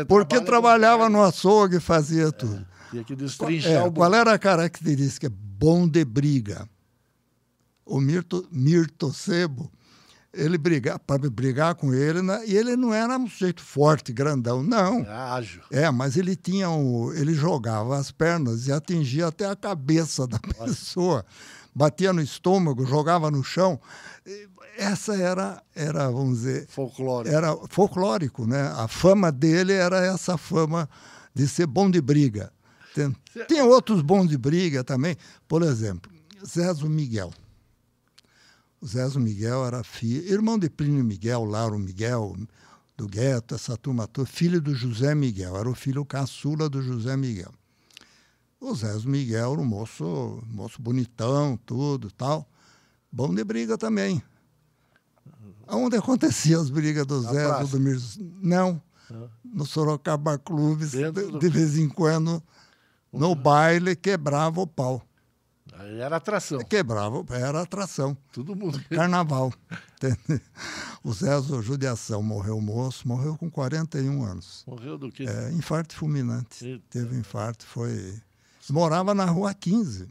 Porque 0.08 0.42
trabalhava 0.42 1.08
no 1.10 1.24
açougue 1.24 1.78
e 1.78 1.80
fazia 1.80 2.32
tudo. 2.32 2.66
É, 2.88 2.90
tinha 2.92 3.04
que 3.04 3.16
destrinchar 3.16 3.72
é, 3.72 3.84
o 3.84 3.92
Qual 3.92 4.14
era 4.14 4.34
a 4.34 4.40
característica? 4.40 5.30
Bom 5.30 5.88
de 5.88 6.04
briga. 6.04 6.68
O 7.86 8.02
Mirto, 8.02 8.46
Mirto 8.52 9.14
Sebo 9.14 9.72
ele 10.34 10.58
brigar 10.58 11.00
para 11.00 11.30
brigar 11.30 11.76
com 11.76 11.94
ele 11.94 12.22
né? 12.22 12.44
e 12.46 12.56
ele 12.56 12.76
não 12.76 12.94
era 12.94 13.18
um 13.18 13.28
jeito 13.28 13.62
forte 13.62 14.14
grandão 14.14 14.62
não. 14.62 15.00
É 15.00 15.10
ágil. 15.10 15.62
É 15.72 15.90
mas 15.90 16.18
ele 16.18 16.36
tinha 16.36 16.70
um, 16.70 17.12
ele 17.14 17.34
jogava 17.34 17.98
as 17.98 18.12
pernas 18.12 18.68
e 18.68 18.72
atingia 18.72 19.28
até 19.28 19.46
a 19.46 19.56
cabeça 19.56 20.28
da 20.28 20.40
pessoa. 20.40 21.26
Batia 21.74 22.12
no 22.12 22.22
estômago 22.22 22.86
jogava 22.86 23.30
no 23.32 23.44
chão. 23.44 23.80
Essa 24.78 25.16
era 25.16 25.62
era 25.76 26.10
vamos 26.10 26.40
dizer 26.40 26.68
folclórico. 26.68 27.36
era 27.36 27.56
folclórico 27.70 28.46
né? 28.46 28.72
A 28.78 28.88
fama 28.88 29.32
dele 29.32 29.74
era 29.74 30.06
essa 30.06 30.38
fama 30.38 30.90
de 31.34 31.48
ser 31.48 31.66
bom 31.66 31.90
de 31.90 32.02
briga. 32.02 32.52
Tem, 32.94 33.16
tem 33.48 33.62
outros 33.62 34.02
bons 34.02 34.28
de 34.28 34.38
briga 34.38 34.84
também. 34.84 35.16
Por 35.48 35.64
exemplo 35.64 36.12
Zezo 36.46 36.88
Miguel 36.88 37.32
Zezo 38.86 39.20
Miguel 39.20 39.66
era 39.66 39.84
filho, 39.84 40.32
irmão 40.32 40.58
de 40.58 40.70
Plínio 40.70 41.04
Miguel, 41.04 41.44
Lauro 41.46 41.80
Miguel, 41.80 42.36
do 42.96 43.08
Gueto, 43.08 43.56
essa 43.56 43.76
turma 43.78 44.08
toda, 44.08 44.28
filho 44.28 44.62
do 44.62 44.74
José 44.74 45.14
Miguel, 45.16 45.56
era 45.58 45.70
o 45.70 45.76
filho 45.76 46.06
caçula 46.06 46.70
do 46.70 46.82
José 46.82 47.16
Miguel. 47.18 47.54
O 48.60 48.74
Zezo 48.74 49.08
Miguel 49.08 49.54
era 49.54 49.62
um 49.62 49.66
moço, 49.66 50.42
moço 50.48 50.82
bonitão, 50.82 51.60
tudo 51.66 52.12
tal. 52.12 52.48
Bom 53.12 53.34
de 53.34 53.44
briga 53.44 53.78
também. 53.78 54.22
Onde 55.68 55.98
aconteciam 55.98 56.62
as 56.62 56.70
brigas 56.70 57.06
do 57.06 57.22
Zezo, 57.22 57.78
do 57.78 57.80
Mir... 57.80 58.00
Não, 58.42 58.82
no 59.44 59.66
Sorocaba 59.66 60.38
Clubes, 60.38 60.92
de, 60.92 61.40
de 61.40 61.50
vez 61.50 61.78
em 61.78 61.88
quando, 61.88 62.42
no 63.12 63.36
baile, 63.36 63.96
quebrava 63.96 64.62
o 64.62 64.68
pau. 64.68 65.07
Era 65.96 66.18
atração. 66.18 66.60
Quebrava, 66.60 67.24
era 67.30 67.62
atração. 67.62 68.18
Todo 68.34 68.56
mundo. 68.56 68.80
Carnaval. 68.90 69.54
o 71.04 71.14
César 71.14 71.62
Judiação 71.62 72.22
morreu 72.22 72.60
moço, 72.60 73.08
morreu 73.08 73.38
com 73.38 73.50
41 73.50 74.24
anos. 74.24 74.64
Morreu 74.68 74.98
do 74.98 75.10
quê? 75.12 75.26
É, 75.28 75.52
infarto 75.52 75.96
fulminante. 75.96 76.66
Eita. 76.66 76.84
Teve 76.90 77.16
infarto, 77.16 77.66
foi. 77.66 78.16
Morava 78.70 79.14
na 79.14 79.26
rua 79.26 79.54
15. 79.54 80.10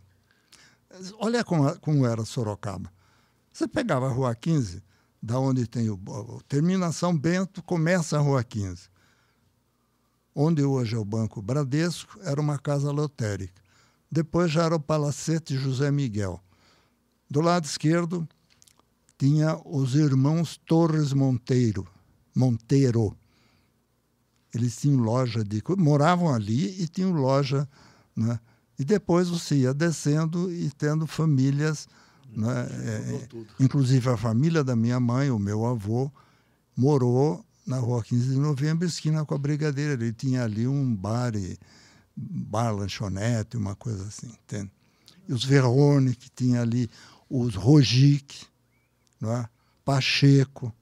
Olha 1.19 1.45
como, 1.45 1.79
como 1.81 2.07
era 2.07 2.25
Sorocaba. 2.25 2.91
Você 3.53 3.69
pegava 3.69 4.07
a 4.07 4.11
rua 4.11 4.35
15, 4.35 4.83
da 5.23 5.39
onde 5.39 5.67
tem 5.67 5.91
o. 5.91 5.99
Terminação 6.49 7.17
Bento, 7.17 7.63
começa 7.63 8.17
a 8.17 8.21
rua 8.21 8.43
15. 8.43 8.89
Onde 10.35 10.63
hoje 10.63 10.95
é 10.95 10.99
o 10.99 11.05
Banco 11.05 11.43
Bradesco, 11.43 12.19
era 12.23 12.41
uma 12.41 12.59
casa 12.59 12.91
lotérica. 12.91 13.66
Depois 14.17 14.51
já 14.51 14.63
era 14.63 14.75
o 14.75 14.81
Palacete 14.81 15.59
José 15.59 15.91
Miguel. 15.91 16.41
Do 17.29 17.43
lado 17.43 17.67
esquerdo 17.67 18.27
tinha 19.19 19.61
os 19.63 19.95
irmãos 19.95 20.59
Torres 20.67 21.13
Monteiro, 21.13 21.87
Monteiro. 22.35 23.15
Eles 24.55 24.75
tinham 24.75 25.01
loja 25.01 25.45
de 25.45 25.63
moravam 25.77 26.33
ali 26.33 26.83
e 26.83 26.89
tinham 26.89 27.13
loja, 27.13 27.69
né? 28.17 28.41
E 28.79 28.87
depois 28.87 29.29
você 29.29 29.57
ia 29.57 29.75
descendo 29.75 30.51
e 30.51 30.71
tendo 30.71 31.07
famílias, 31.07 31.87
né? 32.35 32.69
É, 32.71 33.29
inclusive 33.61 34.09
a 34.09 34.17
família 34.17 34.65
da 34.65 34.75
minha 34.75 34.99
mãe, 34.99 35.31
o 35.31 35.39
meu 35.39 35.67
avô, 35.67 36.11
morou 36.75 37.45
na 37.67 37.79
rua 37.79 38.03
15 38.03 38.31
de 38.31 38.39
novembro, 38.39 38.89
esquina 38.89 39.27
com 39.27 39.35
a 39.35 39.39
Brigadeira. 39.39 39.93
Ele 39.93 40.11
tinha 40.11 40.43
ali 40.43 40.67
um 40.67 40.97
bar 40.97 41.37
e, 41.37 41.59
bar 42.17 42.73
lanchonete, 42.73 43.57
uma 43.57 43.75
coisa 43.77 44.05
assim, 44.05 44.29
entende? 44.29 44.71
E 45.29 45.33
os 45.33 45.45
Verone, 45.45 46.15
que 46.15 46.31
tinha 46.31 46.63
ali, 46.63 46.89
os 47.29 47.55
Rogic, 47.55 48.47
não 49.21 49.33
é? 49.33 49.49
Pacheco. 49.85 50.73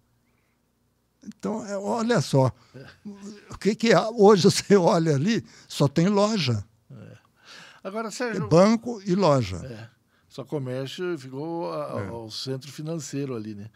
Então, 1.27 1.65
é, 1.67 1.77
olha 1.77 2.21
só, 2.21 2.53
o 3.51 3.59
que, 3.59 3.75
que 3.75 3.93
é? 3.93 4.01
hoje 4.01 4.45
você 4.45 4.77
olha 4.77 5.15
ali, 5.15 5.45
só 5.67 5.89
tem 5.89 6.09
loja. 6.09 6.65
É. 6.91 7.17
Agora, 7.83 8.11
Sérgio... 8.11 8.49
Banco 8.49 9.01
e 9.05 9.15
loja. 9.15 9.57
É. 9.65 9.89
Só 10.29 10.45
comércio 10.45 11.17
ficou 11.19 11.73
a, 11.73 12.03
é. 12.03 12.09
ao 12.09 12.31
centro 12.31 12.71
financeiro 12.71 13.35
ali, 13.35 13.55
né? 13.55 13.71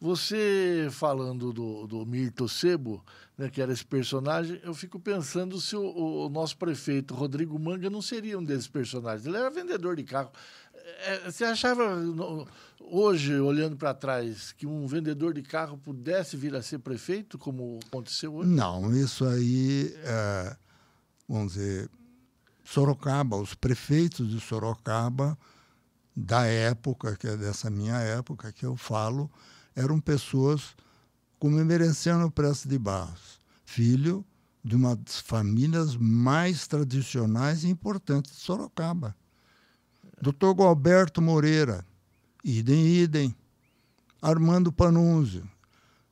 Você 0.00 0.88
falando 0.90 1.52
do, 1.52 1.86
do 1.86 2.04
Mirto 2.04 2.46
Sebo, 2.48 3.02
né, 3.36 3.48
que 3.48 3.62
era 3.62 3.72
esse 3.72 3.84
personagem, 3.84 4.60
eu 4.62 4.74
fico 4.74 5.00
pensando 5.00 5.58
se 5.60 5.74
o, 5.74 6.26
o, 6.26 6.28
nosso 6.28 6.56
prefeito 6.58 7.14
Rodrigo 7.14 7.58
Manga 7.58 7.88
não 7.88 8.02
seria 8.02 8.38
um 8.38 8.44
desses 8.44 8.68
personagens. 8.68 9.26
Ele 9.26 9.36
era 9.36 9.50
vendedor 9.50 9.96
de 9.96 10.04
carro. 10.04 10.30
É, 11.06 11.30
você 11.30 11.44
achava, 11.44 11.98
hoje, 12.78 13.34
olhando 13.40 13.76
para 13.76 13.94
trás, 13.94 14.52
que 14.52 14.66
um 14.66 14.86
vendedor 14.86 15.32
de 15.32 15.42
carro 15.42 15.78
pudesse 15.78 16.36
vir 16.36 16.54
a 16.54 16.62
ser 16.62 16.78
prefeito, 16.78 17.38
como 17.38 17.80
aconteceu 17.86 18.34
hoje? 18.34 18.50
Não, 18.50 18.94
isso 18.94 19.24
aí, 19.24 19.94
é, 20.04 20.56
vamos 21.26 21.54
dizer, 21.54 21.88
Sorocaba, 22.64 23.36
os 23.36 23.54
prefeitos 23.54 24.28
de 24.28 24.40
Sorocaba, 24.40 25.38
da 26.16 26.46
época, 26.46 27.14
que 27.14 27.26
é 27.26 27.36
dessa 27.36 27.68
minha 27.68 27.98
época 27.98 28.50
que 28.50 28.64
eu 28.64 28.74
falo, 28.74 29.30
eram 29.74 30.00
pessoas 30.00 30.74
como 31.38 31.60
Emerenciano 31.60 32.30
Prestes 32.30 32.66
de 32.66 32.78
Barros, 32.78 33.38
filho 33.66 34.24
de 34.64 34.74
uma 34.74 34.96
das 34.96 35.20
famílias 35.20 35.94
mais 35.94 36.66
tradicionais 36.66 37.62
e 37.62 37.68
importantes 37.68 38.32
de 38.32 38.38
Sorocaba. 38.38 39.14
Dr. 40.20 40.52
Gualberto 40.54 41.20
Moreira, 41.20 41.84
idem, 42.42 42.86
idem. 42.86 43.36
Armando 44.20 44.72
Panunzio, 44.72 45.48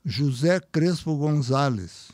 José 0.05 0.61
Crespo 0.61 1.17
Gonzalez, 1.17 2.13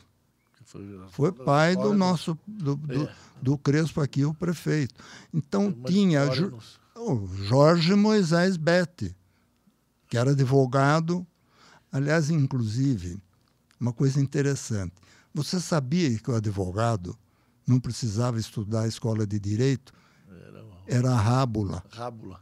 foi 1.09 1.33
pai 1.33 1.75
do 1.75 1.93
nosso 1.93 2.39
do, 2.47 2.77
do, 2.77 3.03
é. 3.03 3.15
do, 3.41 3.57
Crespo 3.57 3.99
aqui, 3.99 4.23
o 4.23 4.33
prefeito. 4.33 4.95
Então 5.33 5.71
tinha 5.71 6.21
o 7.01 7.27
Jorge 7.45 7.95
Moisés 7.95 8.57
Bete, 8.57 9.15
que 10.07 10.17
era 10.17 10.31
advogado 10.31 11.25
Aliás, 11.91 12.29
inclusive, 12.29 13.19
uma 13.79 13.91
coisa 13.91 14.21
interessante. 14.21 14.93
Você 15.33 15.59
sabia 15.59 16.17
que 16.17 16.31
o 16.31 16.35
advogado 16.35 17.17
não 17.67 17.79
precisava 17.79 18.39
estudar 18.39 18.83
a 18.83 18.87
escola 18.87 19.27
de 19.27 19.37
direito? 19.37 19.91
Era, 20.87 21.11
a 21.11 21.17
rábula. 21.17 21.83
Rábula. 21.89 22.39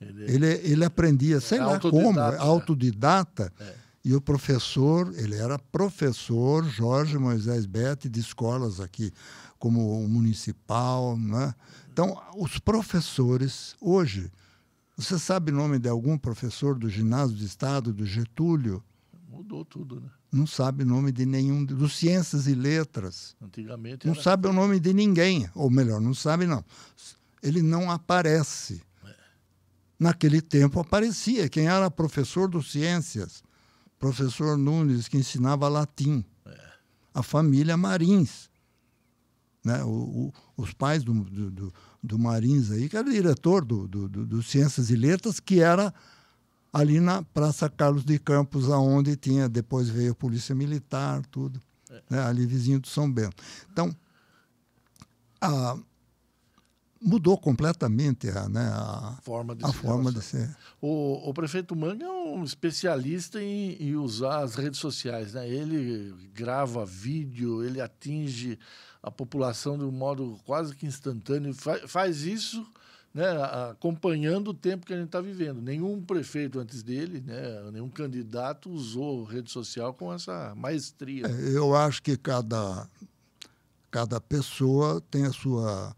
Ele, 0.00 0.24
ele, 0.24 0.46
ele 0.46 0.84
aprendia, 0.84 1.40
sei 1.40 1.60
lá 1.60 1.78
como, 1.78 2.18
autodidata. 2.18 3.52
É. 3.60 3.74
E 4.04 4.14
o 4.14 4.20
professor, 4.20 5.12
ele 5.16 5.36
era 5.36 5.58
professor 5.58 6.64
Jorge 6.64 7.18
Moisés 7.18 7.66
Bete 7.66 8.08
de 8.08 8.18
escolas 8.18 8.80
aqui, 8.80 9.12
como 9.58 10.04
o 10.04 10.08
municipal. 10.08 11.16
Né? 11.16 11.54
Então, 11.92 12.20
os 12.36 12.58
professores, 12.58 13.74
hoje, 13.80 14.30
você 14.96 15.18
sabe 15.18 15.50
o 15.50 15.54
nome 15.54 15.78
de 15.78 15.88
algum 15.88 16.16
professor 16.16 16.78
do 16.78 16.88
ginásio 16.88 17.36
de 17.36 17.44
Estado, 17.44 17.92
do 17.92 18.06
Getúlio? 18.06 18.82
Mudou 19.28 19.64
tudo, 19.64 20.00
né? 20.00 20.08
Não 20.30 20.46
sabe 20.46 20.84
o 20.84 20.86
nome 20.86 21.10
de 21.10 21.26
nenhum, 21.26 21.64
dos 21.64 21.96
Ciências 21.96 22.46
e 22.46 22.54
Letras. 22.54 23.34
Antigamente. 23.42 24.06
Não 24.06 24.14
sabe 24.14 24.46
o 24.46 24.52
nome 24.52 24.78
de 24.78 24.92
ninguém, 24.92 25.50
ou 25.54 25.68
melhor, 25.68 26.00
não 26.00 26.14
sabe 26.14 26.46
não. 26.46 26.64
Ele 27.42 27.62
não 27.62 27.90
aparece. 27.90 28.82
É. 29.04 29.14
Naquele 29.98 30.40
tempo 30.40 30.78
aparecia. 30.78 31.48
Quem 31.48 31.66
era 31.66 31.90
professor 31.90 32.48
dos 32.48 32.70
Ciências? 32.70 33.42
Professor 33.98 34.56
Nunes, 34.56 35.08
que 35.08 35.16
ensinava 35.16 35.66
latim. 35.68 36.24
É. 36.46 36.60
A 37.14 37.22
família 37.22 37.76
Marins. 37.76 38.49
Né? 39.64 39.82
O, 39.84 39.88
o, 39.88 40.32
os 40.56 40.72
pais 40.72 41.04
do, 41.04 41.12
do, 41.12 41.72
do, 42.02 42.18
Marins 42.18 42.70
aí, 42.70 42.88
que 42.88 42.96
era 42.96 43.10
diretor 43.10 43.64
do, 43.64 43.86
do, 43.86 44.08
do 44.08 44.42
Ciências 44.42 44.90
e 44.90 44.96
Letras, 44.96 45.38
que 45.38 45.60
era 45.60 45.92
ali 46.72 47.00
na 47.00 47.22
Praça 47.22 47.68
Carlos 47.68 48.04
de 48.04 48.18
Campos, 48.18 48.70
aonde 48.70 49.16
tinha, 49.16 49.48
depois 49.48 49.88
veio 49.88 50.12
a 50.12 50.14
Polícia 50.14 50.54
Militar, 50.54 51.24
tudo, 51.26 51.60
é. 51.90 52.02
né? 52.08 52.22
ali 52.22 52.46
vizinho 52.46 52.80
do 52.80 52.88
São 52.88 53.10
Bento. 53.10 53.42
Então, 53.70 53.94
a, 55.40 55.76
mudou 57.00 57.38
completamente 57.38 58.28
a, 58.28 58.48
né, 58.48 58.68
a 58.72 59.18
forma 59.22 59.56
de, 59.56 59.64
a 59.64 59.72
forma 59.72 60.12
de 60.12 60.22
ser. 60.22 60.54
O, 60.80 61.30
o, 61.30 61.32
prefeito 61.32 61.74
Manga 61.74 62.04
é 62.04 62.10
um 62.10 62.44
especialista 62.44 63.42
em, 63.42 63.72
em, 63.80 63.96
usar 63.96 64.40
as 64.40 64.54
redes 64.54 64.78
sociais. 64.78 65.32
Né? 65.32 65.48
Ele 65.48 66.14
grava 66.34 66.84
vídeo, 66.84 67.64
ele 67.64 67.80
atinge 67.80 68.58
a 69.02 69.10
população 69.10 69.78
de 69.78 69.84
um 69.84 69.90
modo 69.90 70.38
quase 70.44 70.74
que 70.74 70.86
instantâneo. 70.86 71.54
Fa, 71.54 71.86
faz 71.88 72.22
isso 72.22 72.66
né, 73.12 73.26
acompanhando 73.70 74.48
o 74.48 74.54
tempo 74.54 74.86
que 74.86 74.92
a 74.92 74.96
gente 74.96 75.06
está 75.06 75.20
vivendo. 75.20 75.60
Nenhum 75.60 76.00
prefeito 76.02 76.58
antes 76.58 76.82
dele, 76.82 77.20
né, 77.20 77.70
nenhum 77.72 77.88
candidato 77.88 78.70
usou 78.70 79.24
rede 79.24 79.50
social 79.50 79.92
com 79.92 80.12
essa 80.12 80.54
maestria. 80.54 81.26
É, 81.26 81.56
eu 81.56 81.74
acho 81.74 82.02
que 82.02 82.16
cada, 82.16 82.88
cada 83.90 84.20
pessoa 84.20 85.00
tem 85.10 85.24
a 85.24 85.32
sua 85.32 85.94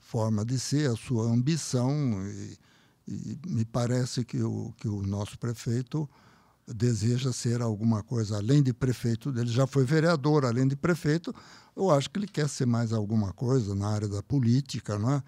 forma 0.00 0.44
de 0.44 0.58
ser, 0.58 0.90
a 0.90 0.96
sua 0.96 1.24
ambição, 1.24 1.92
e, 2.26 2.58
e 3.08 3.38
me 3.46 3.64
parece 3.64 4.24
que 4.24 4.42
o, 4.42 4.72
que 4.78 4.88
o 4.88 5.02
nosso 5.02 5.38
prefeito 5.38 6.08
deseja 6.66 7.32
ser 7.32 7.62
alguma 7.62 8.02
coisa 8.02 8.36
além 8.36 8.62
de 8.62 8.72
prefeito, 8.72 9.30
ele 9.30 9.50
já 9.50 9.66
foi 9.66 9.84
vereador, 9.84 10.44
além 10.44 10.66
de 10.66 10.74
prefeito, 10.74 11.34
eu 11.76 11.90
acho 11.90 12.10
que 12.10 12.18
ele 12.18 12.26
quer 12.26 12.48
ser 12.48 12.66
mais 12.66 12.92
alguma 12.92 13.32
coisa 13.32 13.74
na 13.74 13.88
área 13.88 14.08
da 14.08 14.22
política, 14.22 14.98
não 14.98 15.12
é? 15.12 15.22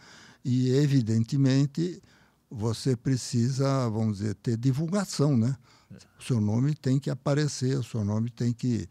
E 0.44 0.70
evidentemente 0.70 2.02
você 2.50 2.96
precisa, 2.96 3.88
vamos 3.90 4.18
dizer, 4.18 4.34
ter 4.36 4.56
divulgação, 4.56 5.36
né? 5.36 5.56
O 6.18 6.22
seu 6.22 6.40
nome 6.40 6.74
tem 6.74 6.98
que 6.98 7.10
aparecer, 7.10 7.78
o 7.78 7.84
seu 7.84 8.04
nome 8.04 8.30
tem 8.30 8.52
que 8.52 8.88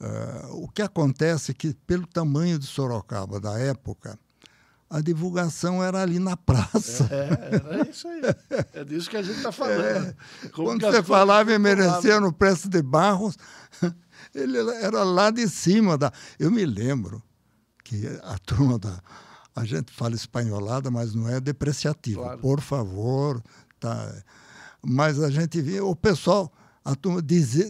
uh, 0.00 0.62
o 0.62 0.68
que 0.68 0.82
acontece 0.82 1.52
é 1.52 1.54
que 1.54 1.74
pelo 1.86 2.06
tamanho 2.06 2.58
de 2.58 2.66
Sorocaba 2.66 3.40
da 3.40 3.58
época, 3.58 4.18
a 4.90 5.00
divulgação 5.00 5.82
era 5.82 6.00
ali 6.00 6.18
na 6.18 6.36
praça. 6.36 7.08
É, 7.10 7.74
era 7.74 7.90
isso 7.90 8.08
aí. 8.08 8.22
É 8.72 8.84
disso 8.84 9.10
que 9.10 9.16
a 9.16 9.22
gente 9.22 9.36
está 9.36 9.52
falando. 9.52 9.82
É. 9.82 10.14
Quando 10.54 10.80
você 10.80 11.02
falava 11.02 11.52
em 11.52 11.58
merecer 11.58 12.20
no 12.20 12.32
Preço 12.32 12.68
de 12.68 12.82
Barros, 12.82 13.36
ele 14.34 14.58
era 14.58 15.04
lá 15.04 15.30
de 15.30 15.46
cima. 15.48 15.98
Da... 15.98 16.10
Eu 16.38 16.50
me 16.50 16.64
lembro 16.64 17.22
que 17.84 18.06
a 18.22 18.38
turma 18.38 18.78
da. 18.78 19.00
A 19.54 19.64
gente 19.64 19.92
fala 19.92 20.14
espanholada, 20.14 20.90
mas 20.90 21.14
não 21.14 21.28
é 21.28 21.40
depreciativo. 21.40 22.20
Claro. 22.20 22.38
Por 22.38 22.60
favor. 22.60 23.42
Tá. 23.80 24.22
Mas 24.80 25.20
a 25.20 25.30
gente 25.30 25.60
via, 25.60 25.84
o 25.84 25.96
pessoal, 25.96 26.50
a 26.84 26.94
turma 26.94 27.20
dizia, 27.20 27.68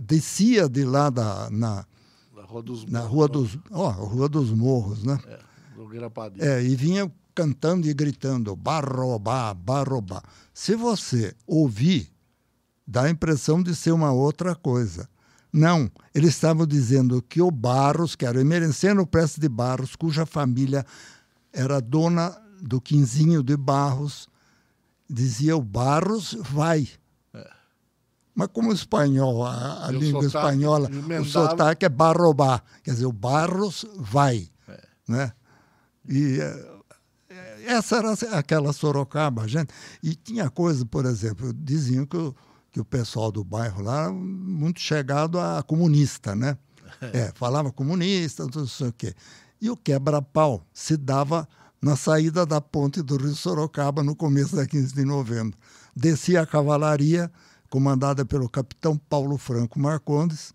descia 0.00 0.68
de 0.68 0.84
lá 0.84 1.10
da, 1.10 1.48
na, 1.50 1.84
na 2.34 2.42
Rua 2.42 2.62
dos 2.62 2.78
Morros. 2.80 2.90
Na 2.90 3.00
Rua 3.00 3.28
dos, 3.28 3.58
Rua 3.70 4.28
dos 4.28 4.50
Morros, 4.50 5.04
né? 5.04 5.18
É 5.26 5.49
do 5.74 5.86
É, 6.44 6.62
e 6.62 6.74
vinha 6.76 7.10
cantando 7.34 7.88
e 7.88 7.94
gritando, 7.94 8.54
barrobá, 8.54 9.54
barrobá. 9.54 10.22
Se 10.52 10.74
você 10.74 11.34
ouvir, 11.46 12.10
dá 12.86 13.04
a 13.04 13.10
impressão 13.10 13.62
de 13.62 13.74
ser 13.74 13.92
uma 13.92 14.12
outra 14.12 14.54
coisa. 14.54 15.08
Não, 15.52 15.90
eles 16.14 16.30
estavam 16.30 16.66
dizendo 16.66 17.20
que 17.22 17.40
o 17.40 17.50
Barros, 17.50 18.14
que 18.14 18.24
era 18.24 18.38
o 18.38 18.40
Emerenciano 18.40 19.06
Prestes 19.06 19.40
de 19.40 19.48
Barros, 19.48 19.96
cuja 19.96 20.24
família 20.24 20.84
era 21.52 21.80
dona 21.80 22.36
do 22.60 22.80
Quinzinho 22.80 23.42
de 23.42 23.56
Barros, 23.56 24.28
dizia 25.08 25.56
o 25.56 25.62
Barros 25.62 26.36
vai. 26.40 26.88
É. 27.34 27.50
Mas 28.34 28.48
como 28.52 28.70
o 28.70 28.72
espanhol, 28.72 29.44
a, 29.44 29.86
a 29.86 29.90
língua 29.90 30.24
espanhola, 30.24 30.88
emendava. 30.88 31.22
o 31.22 31.24
sotaque 31.24 31.84
é 31.84 31.88
barrobá, 31.88 32.62
quer 32.84 32.92
dizer, 32.92 33.06
o 33.06 33.12
Barros 33.12 33.84
vai. 33.96 34.48
É. 34.68 34.82
Né? 35.08 35.32
E 36.10 36.40
eh, 36.40 37.64
essa 37.64 37.98
era 37.98 38.12
aquela 38.36 38.72
Sorocaba, 38.72 39.46
gente. 39.46 39.72
E 40.02 40.14
tinha 40.14 40.50
coisa, 40.50 40.84
por 40.84 41.06
exemplo, 41.06 41.52
diziam 41.52 42.04
que 42.04 42.16
o, 42.16 42.34
que 42.72 42.80
o 42.80 42.84
pessoal 42.84 43.30
do 43.30 43.44
bairro 43.44 43.82
lá 43.82 44.02
era 44.02 44.12
muito 44.12 44.80
chegado 44.80 45.38
a 45.38 45.62
comunista, 45.62 46.34
né? 46.34 46.58
É, 47.00 47.32
falava 47.36 47.72
comunista, 47.72 48.46
não 48.52 48.66
sei 48.66 48.88
o 48.88 48.92
quê. 48.92 49.14
E 49.60 49.70
o 49.70 49.76
quebra-pau 49.76 50.66
se 50.74 50.96
dava 50.96 51.48
na 51.80 51.96
saída 51.96 52.44
da 52.44 52.60
ponte 52.60 53.00
do 53.00 53.16
Rio 53.16 53.34
Sorocaba, 53.34 54.02
no 54.02 54.16
começo 54.16 54.56
da 54.56 54.66
15 54.66 54.92
de 54.92 55.04
novembro. 55.04 55.56
Descia 55.94 56.42
a 56.42 56.46
cavalaria, 56.46 57.30
comandada 57.70 58.24
pelo 58.26 58.50
capitão 58.50 58.98
Paulo 58.98 59.38
Franco 59.38 59.78
Marcondes, 59.78 60.52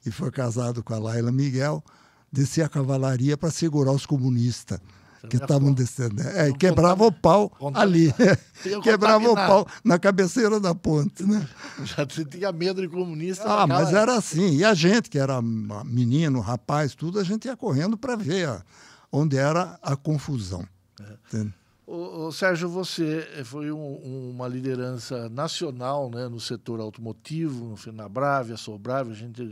que 0.00 0.10
foi 0.10 0.30
casado 0.30 0.82
com 0.82 0.94
a 0.94 0.98
Laila 0.98 1.30
Miguel, 1.30 1.84
descia 2.32 2.66
a 2.66 2.68
cavalaria 2.68 3.36
para 3.36 3.50
segurar 3.50 3.92
os 3.92 4.06
comunistas 4.06 4.80
que 5.28 5.36
estavam 5.36 5.72
descendo. 5.72 6.22
É, 6.22 6.48
e 6.48 6.54
quebrava 6.54 7.04
o 7.04 7.12
pau 7.12 7.52
ali. 7.74 8.12
quebrava 8.82 9.28
o 9.28 9.34
pau 9.34 9.66
na 9.82 9.98
cabeceira 9.98 10.60
da 10.60 10.74
ponte. 10.74 11.24
Né? 11.24 11.46
Já 11.84 12.06
tinha 12.06 12.52
medo 12.52 12.80
de 12.80 12.88
comunista. 12.88 13.44
Ah, 13.44 13.66
mas 13.66 13.92
era 13.92 14.16
assim. 14.16 14.56
E 14.56 14.64
a 14.64 14.74
gente, 14.74 15.10
que 15.10 15.18
era 15.18 15.40
menino, 15.42 16.40
rapaz, 16.40 16.94
tudo, 16.94 17.18
a 17.18 17.24
gente 17.24 17.46
ia 17.46 17.56
correndo 17.56 17.96
para 17.96 18.14
ver 18.14 18.62
onde 19.10 19.36
era 19.36 19.78
a 19.82 19.96
confusão. 19.96 20.64
É. 21.00 21.46
O, 21.90 22.26
o, 22.26 22.32
Sérgio, 22.32 22.68
você 22.68 23.26
foi 23.46 23.72
um, 23.72 24.28
uma 24.28 24.46
liderança 24.46 25.26
nacional 25.30 26.10
né, 26.10 26.28
no 26.28 26.38
setor 26.38 26.80
automotivo, 26.80 27.76
na 27.94 28.06
Brave, 28.06 28.54
Sobrave, 28.58 29.12
a 29.12 29.14
gente, 29.14 29.42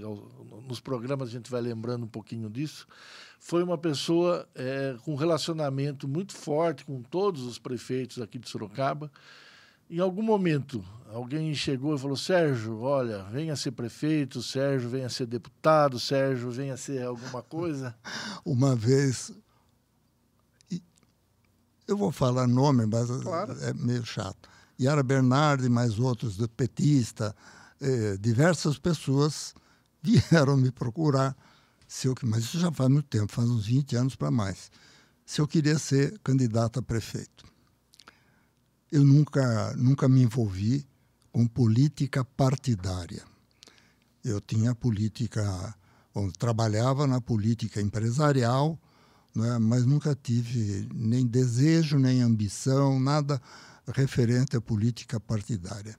nos 0.68 0.78
programas 0.78 1.30
a 1.30 1.32
gente 1.32 1.50
vai 1.50 1.62
lembrando 1.62 2.04
um 2.04 2.08
pouquinho 2.08 2.50
disso. 2.50 2.86
Foi 3.40 3.62
uma 3.62 3.78
pessoa 3.78 4.46
é, 4.54 4.96
com 5.02 5.14
um 5.14 5.16
relacionamento 5.16 6.06
muito 6.06 6.34
forte 6.34 6.84
com 6.84 7.00
todos 7.00 7.42
os 7.42 7.58
prefeitos 7.58 8.20
aqui 8.20 8.38
de 8.38 8.50
Sorocaba. 8.50 9.10
Em 9.88 9.98
algum 9.98 10.22
momento, 10.22 10.84
alguém 11.08 11.54
chegou 11.54 11.94
e 11.94 11.98
falou: 11.98 12.18
Sérgio, 12.18 12.82
olha, 12.82 13.22
venha 13.30 13.56
ser 13.56 13.70
prefeito, 13.70 14.42
Sérgio, 14.42 14.90
venha 14.90 15.08
ser 15.08 15.24
deputado, 15.24 15.98
Sérgio, 15.98 16.50
venha 16.50 16.76
ser 16.76 17.02
alguma 17.02 17.42
coisa? 17.42 17.96
Uma 18.44 18.76
vez 18.76 19.32
eu 21.86 21.96
vou 21.96 22.10
falar 22.10 22.46
nome, 22.46 22.86
mas 22.86 23.10
claro. 23.22 23.52
é 23.62 23.72
meio 23.72 24.04
chato. 24.04 24.48
Yara 24.78 25.02
Bernardi, 25.02 25.68
mais 25.68 25.98
outros 25.98 26.36
do 26.36 26.48
petista, 26.48 27.34
eh, 27.80 28.16
diversas 28.18 28.78
pessoas 28.78 29.54
vieram 30.02 30.56
me 30.56 30.70
procurar, 30.70 31.36
se 31.86 32.08
eu, 32.08 32.14
mas 32.24 32.44
isso 32.44 32.58
já 32.58 32.70
faz 32.70 32.90
muito 32.90 33.06
tempo, 33.08 33.32
faz 33.32 33.48
uns 33.48 33.66
20 33.66 33.96
anos 33.96 34.16
para 34.16 34.30
mais, 34.30 34.70
se 35.24 35.40
eu 35.40 35.48
queria 35.48 35.78
ser 35.78 36.18
candidato 36.20 36.78
a 36.78 36.82
prefeito. 36.82 37.44
Eu 38.90 39.04
nunca, 39.04 39.74
nunca 39.76 40.08
me 40.08 40.22
envolvi 40.22 40.86
com 41.32 41.46
política 41.46 42.24
partidária. 42.24 43.22
Eu 44.24 44.40
tinha 44.40 44.74
política, 44.74 45.74
bom, 46.14 46.30
trabalhava 46.30 47.06
na 47.06 47.20
política 47.20 47.80
empresarial, 47.80 48.78
né? 49.36 49.58
mas 49.58 49.84
nunca 49.84 50.14
tive 50.14 50.88
nem 50.94 51.26
desejo, 51.26 51.98
nem 51.98 52.22
ambição, 52.22 52.98
nada 52.98 53.40
referente 53.92 54.56
à 54.56 54.60
política 54.60 55.20
partidária. 55.20 55.96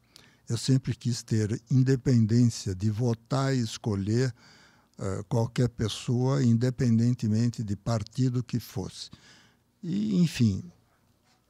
Eu 0.49 0.57
sempre 0.57 0.95
quis 0.95 1.21
ter 1.21 1.61
independência 1.69 2.73
de 2.73 2.89
votar 2.89 3.55
e 3.55 3.59
escolher 3.59 4.33
uh, 4.97 5.23
qualquer 5.25 5.69
pessoa, 5.69 6.43
independentemente 6.43 7.63
de 7.63 7.75
partido 7.75 8.43
que 8.43 8.59
fosse. 8.59 9.09
E, 9.83 10.15
enfim, 10.21 10.63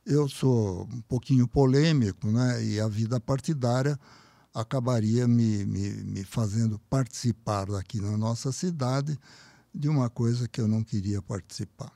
eu 0.06 0.28
sou 0.28 0.88
um 0.91 1.02
pouquinho 1.02 1.47
polêmico, 1.47 2.28
né? 2.32 2.63
E 2.63 2.80
a 2.80 2.88
vida 2.88 3.19
partidária 3.19 4.00
acabaria 4.54 5.28
me, 5.28 5.65
me, 5.65 5.89
me 6.04 6.23
fazendo 6.23 6.80
participar 6.89 7.69
aqui 7.76 8.02
na 8.02 8.17
nossa 8.17 8.52
cidade 8.52 9.17
de 9.77 9.87
uma 9.87 10.09
coisa 10.09 10.47
que 10.47 10.59
eu 10.59 10.67
não 10.67 10.83
queria 10.83 11.21
participar. 11.21 11.91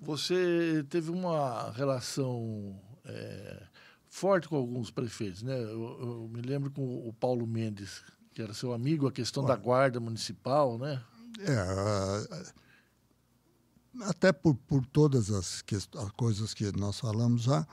Você 0.00 0.84
teve 0.90 1.10
uma 1.10 1.70
relação 1.70 2.80
é, 3.04 3.62
forte 4.08 4.48
com 4.48 4.56
alguns 4.56 4.90
prefeitos, 4.90 5.42
né? 5.42 5.60
Eu, 5.60 5.98
eu, 6.00 6.30
me 6.32 6.42
lembro 6.42 6.70
com 6.70 7.08
o 7.08 7.12
Paulo 7.12 7.46
Mendes, 7.46 8.02
que 8.32 8.42
era 8.42 8.52
seu 8.52 8.72
amigo, 8.72 9.06
a 9.06 9.12
questão 9.12 9.44
Olha, 9.44 9.54
da 9.54 9.60
guarda 9.60 10.00
municipal, 10.00 10.78
né? 10.78 11.02
É, 11.40 12.48
até 14.02 14.32
por, 14.32 14.54
por 14.54 14.84
todas 14.86 15.30
as, 15.30 15.62
que, 15.62 15.76
as 15.76 16.10
coisas 16.16 16.52
que 16.54 16.70
nós 16.76 16.98
falamos 16.98 17.42
já, 17.42 17.66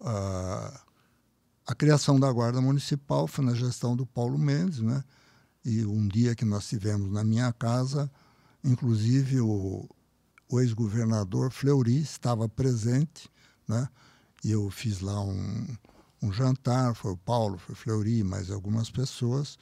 a, 0.00 0.84
a 1.66 1.74
criação 1.74 2.18
da 2.18 2.30
guarda 2.32 2.60
municipal 2.60 3.26
foi 3.26 3.44
na 3.44 3.54
gestão 3.54 3.94
do 3.94 4.06
Paulo 4.06 4.38
Mendes, 4.38 4.80
né? 4.80 5.04
E 5.64 5.84
um 5.84 6.08
dia 6.08 6.34
que 6.34 6.44
nós 6.44 6.66
tivemos 6.66 7.10
na 7.12 7.22
minha 7.22 7.52
casa, 7.52 8.10
inclusive 8.64 9.40
o, 9.40 9.88
o 10.48 10.60
ex-governador 10.60 11.50
Fleury 11.50 12.00
estava 12.00 12.48
presente, 12.48 13.28
né? 13.66 13.88
E 14.42 14.50
eu 14.50 14.70
fiz 14.70 15.00
lá 15.00 15.20
um, 15.20 15.66
um 16.22 16.32
jantar, 16.32 16.94
foi 16.94 17.12
o 17.12 17.16
Paulo, 17.16 17.58
foi 17.58 17.74
o 17.74 17.76
Fleury, 17.76 18.24
mais 18.24 18.50
algumas 18.50 18.90
pessoas, 18.90 19.58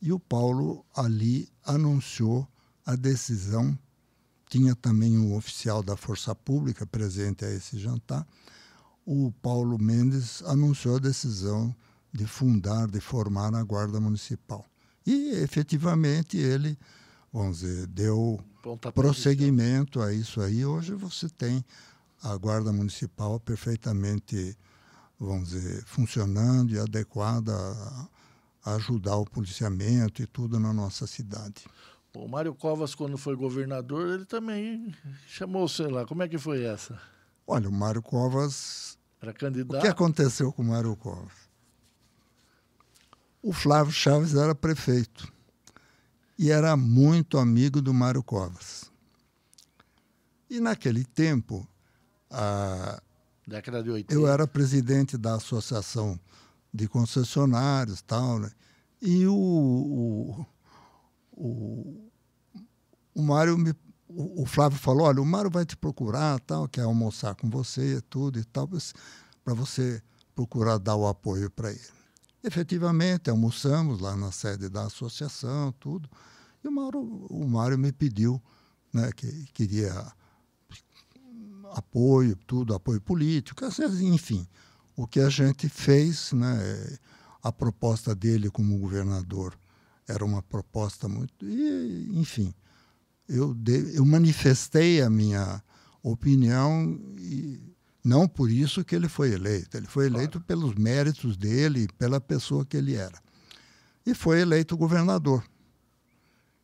e 0.00 0.12
o 0.12 0.18
Paulo 0.18 0.84
ali 0.94 1.48
anunciou 1.64 2.46
a 2.84 2.94
decisão. 2.96 3.78
Tinha 4.50 4.74
também 4.74 5.16
um 5.18 5.34
oficial 5.34 5.82
da 5.82 5.96
Força 5.96 6.34
Pública 6.34 6.86
presente 6.86 7.44
a 7.44 7.50
esse 7.50 7.78
jantar. 7.78 8.26
O 9.06 9.32
Paulo 9.40 9.78
Mendes 9.78 10.42
anunciou 10.42 10.96
a 10.96 11.00
decisão 11.00 11.74
de 12.12 12.26
fundar, 12.26 12.86
de 12.86 13.00
formar 13.00 13.54
a 13.54 13.62
Guarda 13.62 13.98
Municipal. 13.98 14.66
E, 15.06 15.30
efetivamente, 15.36 16.36
ele, 16.36 16.78
vamos 17.32 17.60
dizer, 17.60 17.86
deu 17.86 18.38
prosseguimento 18.94 20.00
a 20.00 20.12
isso 20.12 20.40
aí. 20.40 20.64
Hoje 20.64 20.94
você 20.94 21.28
tem 21.28 21.64
a 22.22 22.36
Guarda 22.36 22.72
Municipal 22.72 23.40
perfeitamente, 23.40 24.56
vamos 25.18 25.50
dizer, 25.50 25.82
funcionando 25.84 26.74
e 26.74 26.78
adequada 26.78 27.52
a 28.64 28.74
ajudar 28.74 29.16
o 29.16 29.24
policiamento 29.24 30.22
e 30.22 30.26
tudo 30.26 30.60
na 30.60 30.72
nossa 30.72 31.06
cidade. 31.06 31.64
O 32.14 32.28
Mário 32.28 32.54
Covas, 32.54 32.94
quando 32.94 33.16
foi 33.16 33.34
governador, 33.34 34.06
ele 34.06 34.26
também 34.26 34.94
chamou, 35.26 35.66
sei 35.66 35.88
lá, 35.88 36.04
como 36.04 36.22
é 36.22 36.28
que 36.28 36.36
foi 36.36 36.62
essa? 36.62 37.00
Olha, 37.46 37.68
o 37.68 37.72
Mário 37.72 38.02
Covas. 38.02 38.98
Era 39.20 39.32
candidato. 39.32 39.78
O 39.78 39.80
que 39.80 39.88
aconteceu 39.88 40.52
com 40.52 40.62
o 40.62 40.66
Mário 40.66 40.94
Covas? 40.94 41.50
O 43.42 43.52
Flávio 43.52 43.92
Chaves 43.92 44.34
era 44.34 44.54
prefeito 44.54 45.32
e 46.42 46.50
era 46.50 46.76
muito 46.76 47.38
amigo 47.38 47.80
do 47.80 47.94
Mário 47.94 48.20
Covas. 48.20 48.90
E 50.50 50.58
naquele 50.58 51.04
tempo, 51.04 51.64
a... 52.28 53.00
década 53.46 53.80
de 53.80 53.90
80. 53.90 54.12
eu 54.12 54.26
era 54.26 54.44
presidente 54.44 55.16
da 55.16 55.36
associação 55.36 56.18
de 56.74 56.88
concessionários 56.88 58.02
tal, 58.02 58.40
né? 58.40 58.50
e 59.00 59.24
o, 59.24 59.32
o, 59.32 60.46
o, 61.30 62.10
o 63.14 63.22
Mário 63.22 63.56
me 63.56 63.72
o, 64.08 64.44
Flávio 64.44 64.78
falou, 64.78 65.06
olha, 65.06 65.22
o 65.22 65.24
Mário 65.24 65.48
vai 65.48 65.64
te 65.64 65.76
procurar, 65.76 66.40
tal, 66.40 66.68
quer 66.68 66.82
almoçar 66.82 67.36
com 67.36 67.48
você, 67.48 68.00
tudo 68.10 68.38
e 68.38 68.44
tal, 68.44 68.68
para 69.44 69.54
você 69.54 70.02
procurar 70.34 70.78
dar 70.78 70.96
o 70.96 71.06
apoio 71.06 71.48
para 71.48 71.70
ele. 71.70 72.01
Efetivamente, 72.44 73.30
almoçamos 73.30 74.00
lá 74.00 74.16
na 74.16 74.32
sede 74.32 74.68
da 74.68 74.84
associação, 74.84 75.72
tudo. 75.78 76.08
E 76.62 76.68
o 76.68 76.72
Mário, 76.72 77.00
o 77.00 77.46
Mário 77.46 77.78
me 77.78 77.92
pediu 77.92 78.42
né, 78.92 79.10
que 79.12 79.46
queria 79.52 80.12
apoio, 81.72 82.36
tudo, 82.46 82.74
apoio 82.74 83.00
político, 83.00 83.64
enfim. 84.02 84.46
O 84.96 85.06
que 85.06 85.20
a 85.20 85.28
gente 85.28 85.68
fez, 85.68 86.32
né, 86.32 86.98
a 87.42 87.50
proposta 87.50 88.14
dele 88.14 88.50
como 88.50 88.78
governador 88.78 89.58
era 90.06 90.24
uma 90.24 90.42
proposta 90.42 91.08
muito. 91.08 91.46
E, 91.48 92.10
enfim, 92.12 92.52
eu, 93.28 93.54
de, 93.54 93.96
eu 93.96 94.04
manifestei 94.04 95.00
a 95.00 95.08
minha 95.08 95.62
opinião 96.02 97.00
e 97.18 97.71
não 98.04 98.26
por 98.26 98.50
isso 98.50 98.84
que 98.84 98.94
ele 98.94 99.08
foi 99.08 99.32
eleito. 99.32 99.76
Ele 99.76 99.86
foi 99.86 100.06
eleito 100.06 100.40
claro. 100.40 100.46
pelos 100.46 100.74
méritos 100.74 101.36
dele, 101.36 101.88
pela 101.98 102.20
pessoa 102.20 102.64
que 102.64 102.76
ele 102.76 102.94
era. 102.94 103.20
E 104.04 104.14
foi 104.14 104.40
eleito 104.40 104.76
governador. 104.76 105.44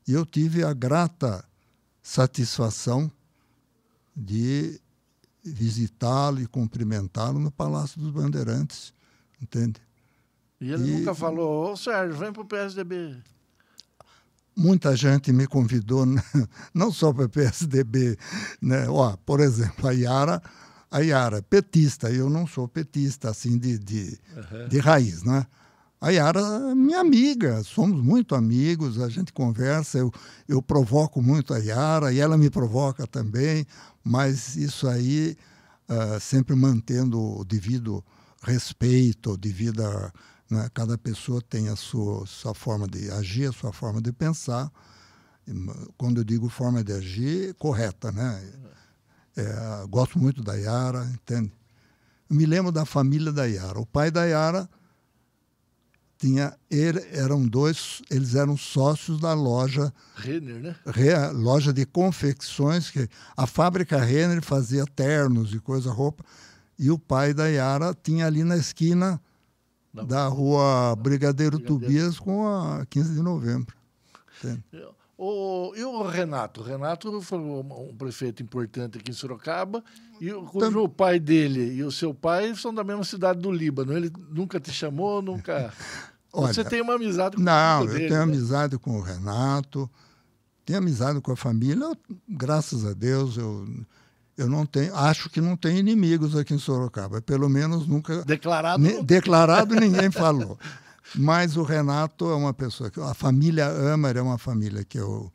E 0.07 0.12
eu 0.12 0.27
tive 0.27 0.64
a 0.64 0.72
grata 0.72 1.44
satisfação 2.03 3.11
de 4.16 4.81
visitá-lo 5.44 6.40
e 6.40 6.46
cumprimentá-lo 6.46 7.38
no 7.38 7.51
Palácio 7.51 8.01
dos 8.01 8.11
Bandeirantes, 8.11 8.92
entende? 9.40 9.81
E 10.61 10.72
ele 10.72 10.90
e, 10.90 10.98
nunca 10.98 11.14
falou, 11.14 11.70
ô 11.70 11.77
Sérgio, 11.77 12.18
vem 12.18 12.33
para 12.33 12.42
o 12.42 12.46
PSDB. 12.46 13.16
Muita 14.57 14.96
gente 14.96 15.33
me 15.33 15.46
convidou, 15.46 16.05
não 16.74 16.90
só 16.90 17.12
para 17.12 17.27
o 17.27 17.29
PSDB, 17.29 18.18
né? 18.61 18.88
Ó, 18.88 19.16
por 19.24 19.38
exemplo, 19.38 19.87
a 19.87 19.92
Yara, 19.92 20.42
a 20.90 21.01
Yara 21.01 21.42
petista, 21.42 22.11
eu 22.11 22.31
não 22.31 22.46
sou 22.46 22.66
petista, 22.66 23.31
assim, 23.31 23.59
de, 23.59 23.79
de, 23.79 24.18
uhum. 24.37 24.68
de 24.68 24.79
raiz, 24.79 25.22
né? 25.22 25.46
A 26.01 26.11
Yara 26.11 26.40
é 26.40 26.74
minha 26.74 27.01
amiga, 27.01 27.62
somos 27.64 28.01
muito 28.01 28.35
amigos, 28.37 29.01
a 29.01 29.09
gente 29.09 29.33
conversa, 29.33 29.98
eu, 29.98 30.12
eu 30.48 30.62
provoco 30.62 31.20
muito 31.20 31.53
a 31.53 31.59
Yara 31.59 32.12
e 32.12 32.20
ela 32.20 32.38
me 32.38 32.48
provoca 32.48 33.05
também, 33.07 33.66
mas 34.05 34.55
isso 34.55 34.87
aí 34.87 35.37
uh, 35.88 36.20
sempre 36.20 36.55
mantendo 36.55 37.20
o 37.20 37.44
devido 37.44 38.05
respeito, 38.42 39.37
devido 39.37 39.85
a, 39.85 40.12
né, 40.48 40.70
cada 40.72 40.96
pessoa 40.96 41.42
tem 41.42 41.68
a 41.68 41.74
sua, 41.74 42.24
sua 42.27 42.55
forma 42.55 42.87
de 42.87 43.11
agir, 43.11 43.48
a 43.48 43.53
sua 43.53 43.72
forma 43.72 44.01
de 44.01 44.12
pensar. 44.12 44.70
Quando 45.96 46.18
eu 46.20 46.24
digo 46.24 46.48
forma 46.48 46.85
de 46.85 46.92
agir, 46.92 47.55
correta, 47.55 48.12
né? 48.12 48.53
É, 49.38 49.87
gosto 49.87 50.18
muito 50.18 50.42
da 50.42 50.55
Yara, 50.55 51.05
entende? 51.14 51.53
Eu 52.29 52.35
me 52.35 52.44
lembro 52.44 52.72
da 52.72 52.85
família 52.85 53.33
da 53.33 53.44
Yara. 53.44 53.79
O 53.79 53.87
pai 53.87 54.11
da 54.11 54.24
Yara 54.24 54.68
tinha 56.18 56.57
ele, 56.68 57.01
eram 57.12 57.46
dois, 57.46 58.03
eles 58.11 58.35
eram 58.35 58.57
sócios 58.57 59.20
da 59.20 59.33
loja 59.35 59.94
Renner, 60.16 60.61
né? 60.61 60.77
Re, 60.85 61.14
loja 61.33 61.72
de 61.72 61.87
confecções 61.87 62.90
que 62.90 63.09
a 63.37 63.46
fábrica 63.46 63.98
Renner 63.98 64.42
fazia 64.42 64.85
ternos 64.85 65.55
e 65.55 65.61
coisa 65.61 65.92
roupa 65.92 66.24
e 66.77 66.90
o 66.90 66.98
pai 66.98 67.33
da 67.33 67.46
Yara 67.46 67.94
tinha 68.03 68.27
ali 68.27 68.42
na 68.42 68.57
esquina 68.57 69.20
da, 69.94 70.27
rua 70.27 70.96
Brigadeiro, 70.96 71.59
Brigadeiro 71.59 71.61
Tobias 71.61 72.18
com 72.18 72.46
a 72.48 72.85
15 72.87 73.14
de 73.14 73.22
novembro. 73.22 73.77
O, 75.20 75.72
e 75.74 75.83
o 75.83 76.02
Renato? 76.04 76.61
O 76.61 76.64
Renato 76.64 77.20
foi 77.20 77.38
um 77.38 77.92
prefeito 77.98 78.40
importante 78.40 78.98
aqui 78.98 79.11
em 79.11 79.14
Sorocaba, 79.14 79.83
e 80.20 80.31
cujo 80.31 80.85
o 80.85 80.88
pai 80.88 81.18
dele 81.18 81.74
e 81.74 81.83
o 81.83 81.90
seu 81.90 82.14
pai 82.14 82.54
são 82.54 82.72
da 82.72 82.85
mesma 82.85 83.02
cidade 83.02 83.40
do 83.40 83.50
Líbano. 83.50 83.96
Ele 83.96 84.12
nunca 84.31 84.61
te 84.61 84.70
chamou, 84.70 85.20
nunca. 85.20 85.72
Olha, 86.33 86.54
Você 86.54 86.62
tem 86.62 86.81
uma 86.81 86.94
amizade 86.94 87.37
com 87.37 87.42
não, 87.42 87.85
eu 87.85 87.94
tenho 87.96 88.11
né? 88.11 88.22
amizade 88.22 88.78
com 88.78 88.96
o 88.96 89.00
Renato, 89.00 89.90
tenho 90.64 90.78
amizade 90.78 91.20
com 91.20 91.33
a 91.33 91.37
família, 91.37 91.90
graças 92.28 92.85
a 92.85 92.92
Deus, 92.92 93.37
eu, 93.37 93.66
eu 94.37 94.48
não 94.48 94.64
tenho, 94.64 94.94
acho 94.94 95.31
que 95.31 95.40
não 95.40 95.57
tem 95.57 95.78
inimigos 95.78 96.37
aqui 96.37 96.54
em 96.54 96.59
Sorocaba, 96.59 97.20
pelo 97.20 97.48
menos 97.48 97.88
nunca. 97.88 98.22
Declarado? 98.24 98.81
Ne, 98.81 99.02
declarado 99.02 99.74
ninguém 99.74 100.12
falou. 100.12 100.57
Mas 101.14 101.57
o 101.57 101.62
Renato 101.62 102.31
é 102.31 102.35
uma 102.35 102.53
pessoa 102.53 102.90
que 102.90 103.01
a 103.01 103.14
família 103.14 103.66
Amer 103.92 104.16
é 104.16 104.23
uma 104.23 104.38
família 104.38 104.85
que 104.85 104.99
eu, 104.99 105.33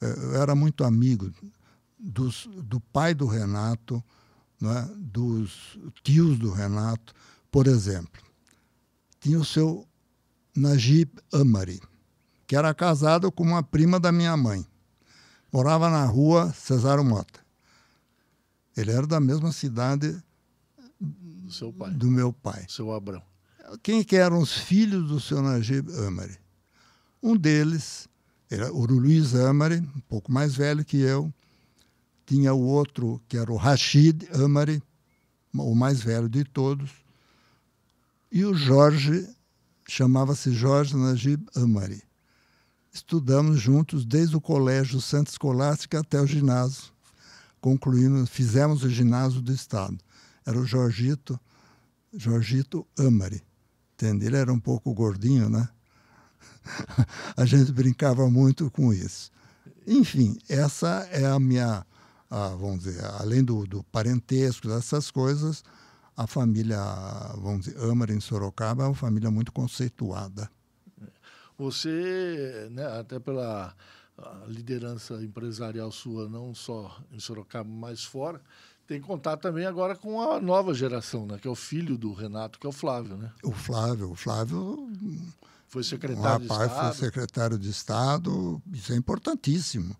eu 0.00 0.40
era 0.40 0.54
muito 0.54 0.84
amigo 0.84 1.32
dos, 1.98 2.48
do 2.62 2.78
pai 2.78 3.14
do 3.14 3.26
Renato, 3.26 4.02
é? 4.62 4.88
dos 4.96 5.78
tios 6.02 6.38
do 6.38 6.50
Renato. 6.50 7.14
Por 7.50 7.66
exemplo, 7.66 8.20
tinha 9.20 9.38
o 9.38 9.44
seu 9.44 9.86
Najib 10.54 11.10
Amari, 11.32 11.80
que 12.46 12.56
era 12.56 12.74
casado 12.74 13.32
com 13.32 13.42
uma 13.42 13.62
prima 13.62 13.98
da 13.98 14.12
minha 14.12 14.36
mãe. 14.36 14.66
Morava 15.52 15.88
na 15.88 16.04
rua 16.04 16.52
Cesário 16.52 17.04
Mota. 17.04 17.40
Ele 18.76 18.90
era 18.90 19.06
da 19.06 19.20
mesma 19.20 19.52
cidade 19.52 20.20
do, 21.00 21.72
pai. 21.72 21.90
do 21.92 22.10
meu 22.10 22.32
pai. 22.32 22.66
Seu 22.68 22.92
Abrão 22.92 23.22
quem 23.82 24.04
que 24.04 24.16
eram 24.16 24.40
os 24.40 24.52
filhos 24.52 25.08
do 25.08 25.20
seu 25.20 25.42
Najib 25.42 25.90
Amari. 26.06 26.36
Um 27.22 27.36
deles 27.36 28.08
era 28.50 28.72
o 28.72 28.84
Luiz 28.84 29.34
Amari, 29.34 29.76
um 29.76 30.00
pouco 30.08 30.30
mais 30.30 30.54
velho 30.54 30.84
que 30.84 30.98
eu. 30.98 31.32
Tinha 32.26 32.54
o 32.54 32.60
outro, 32.60 33.20
que 33.28 33.36
era 33.36 33.52
o 33.52 33.56
Rashid 33.56 34.28
Amari, 34.32 34.82
o 35.52 35.74
mais 35.74 36.00
velho 36.00 36.28
de 36.28 36.44
todos. 36.44 36.90
E 38.30 38.44
o 38.44 38.54
Jorge 38.54 39.28
chamava-se 39.88 40.52
Jorge 40.52 40.96
Najib 40.96 41.44
Amari. 41.54 42.02
Estudamos 42.92 43.60
juntos 43.60 44.04
desde 44.04 44.36
o 44.36 44.40
colégio 44.40 45.00
Santa 45.00 45.30
Escolástica 45.30 46.00
até 46.00 46.20
o 46.20 46.26
ginásio. 46.26 46.92
Concluímos, 47.60 48.30
fizemos 48.30 48.84
o 48.84 48.88
ginásio 48.88 49.40
do 49.40 49.52
Estado. 49.52 49.98
Era 50.46 50.58
o 50.58 50.66
Jorgito, 50.66 51.38
Jorgito 52.12 52.86
Amari. 52.98 53.42
Entende? 54.04 54.26
Ele 54.26 54.36
era 54.36 54.52
um 54.52 54.60
pouco 54.60 54.92
gordinho, 54.92 55.48
né? 55.48 55.66
a 57.34 57.46
gente 57.46 57.72
brincava 57.72 58.28
muito 58.28 58.70
com 58.70 58.92
isso. 58.92 59.32
Enfim, 59.86 60.36
essa 60.46 61.08
é 61.10 61.24
a 61.24 61.40
minha, 61.40 61.86
a, 62.30 62.48
vamos 62.48 62.84
dizer, 62.84 63.02
além 63.18 63.42
do, 63.42 63.66
do 63.66 63.82
parentesco, 63.84 64.68
dessas 64.68 65.10
coisas, 65.10 65.64
a 66.14 66.26
família, 66.26 66.78
vamos 67.38 67.64
dizer, 67.64 67.80
Amar 67.82 68.10
em 68.10 68.20
Sorocaba 68.20 68.84
é 68.84 68.86
uma 68.88 68.94
família 68.94 69.30
muito 69.30 69.50
conceituada. 69.52 70.50
Você, 71.56 72.68
né, 72.72 72.84
até 72.98 73.18
pela 73.18 73.74
liderança 74.46 75.14
empresarial 75.24 75.90
sua, 75.90 76.28
não 76.28 76.54
só 76.54 77.00
em 77.10 77.18
Sorocaba, 77.18 77.70
mas 77.70 78.04
fora, 78.04 78.42
tem 78.86 79.00
contato 79.00 79.40
também 79.40 79.66
agora 79.66 79.96
com 79.96 80.20
a 80.20 80.40
nova 80.40 80.74
geração, 80.74 81.26
né, 81.26 81.38
que 81.40 81.48
é 81.48 81.50
o 81.50 81.54
filho 81.54 81.96
do 81.96 82.12
Renato, 82.12 82.58
que 82.58 82.66
é 82.66 82.68
o 82.68 82.72
Flávio, 82.72 83.16
né? 83.16 83.30
O 83.42 83.52
Flávio, 83.52 84.10
o 84.10 84.14
Flávio 84.14 84.88
foi 85.68 85.82
secretário 85.82 86.46
o 86.46 86.48
rapaz 86.48 86.68
de 86.68 86.74
Estado. 86.74 86.94
foi 86.94 87.06
secretário 87.06 87.58
de 87.58 87.70
Estado, 87.70 88.62
isso 88.72 88.92
é 88.92 88.96
importantíssimo. 88.96 89.96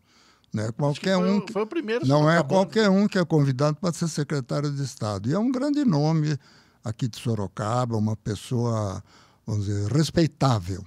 Não 0.53 0.63
é 0.63 0.71
qualquer 0.71 1.17
foi, 1.17 1.31
um. 1.31 1.41
Que, 1.41 1.53
foi 1.53 1.63
o 1.63 1.67
primeiro. 1.67 2.07
Não 2.07 2.31
é 2.31 2.41
qualquer 2.41 2.89
um 2.89 3.09
que 3.09 3.19
é 3.19 3.25
convidado 3.25 3.77
para 3.77 3.93
ser 3.93 4.07
secretário 4.07 4.71
de 4.71 4.85
Estado. 4.85 5.29
E 5.29 5.35
é 5.35 5.39
um 5.39 5.51
grande 5.51 5.85
nome 5.85 6.39
aqui 6.85 7.09
de 7.09 7.19
Sorocaba, 7.19 7.97
uma 7.97 8.15
pessoa, 8.15 9.03
vamos 9.45 9.67
dizer, 9.67 9.91
respeitável. 9.91 10.85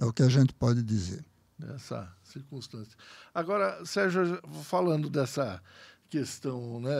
É 0.00 0.06
o 0.06 0.12
que 0.12 0.22
a 0.22 0.28
gente 0.28 0.54
pode 0.54 0.82
dizer. 0.82 1.22
Nessa 1.58 2.10
circunstância. 2.22 2.96
Agora, 3.34 3.84
Sérgio, 3.84 4.40
falando 4.62 5.10
dessa 5.10 5.60
questão, 6.14 6.80
né? 6.80 6.94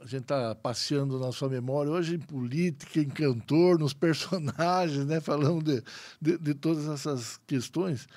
A 0.00 0.06
gente 0.06 0.22
está 0.22 0.54
passeando 0.54 1.18
na 1.18 1.30
sua 1.30 1.46
memória 1.46 1.92
hoje 1.92 2.14
em 2.14 2.18
política, 2.18 3.00
em 3.00 3.08
cantor, 3.10 3.78
nos 3.78 3.92
personagens, 3.94 5.04
né? 5.04 5.20
Falando 5.20 5.62
de, 5.62 5.82
de, 6.18 6.38
de 6.38 6.54
todas 6.54 6.88
essas 6.88 7.38
questões. 7.46 8.08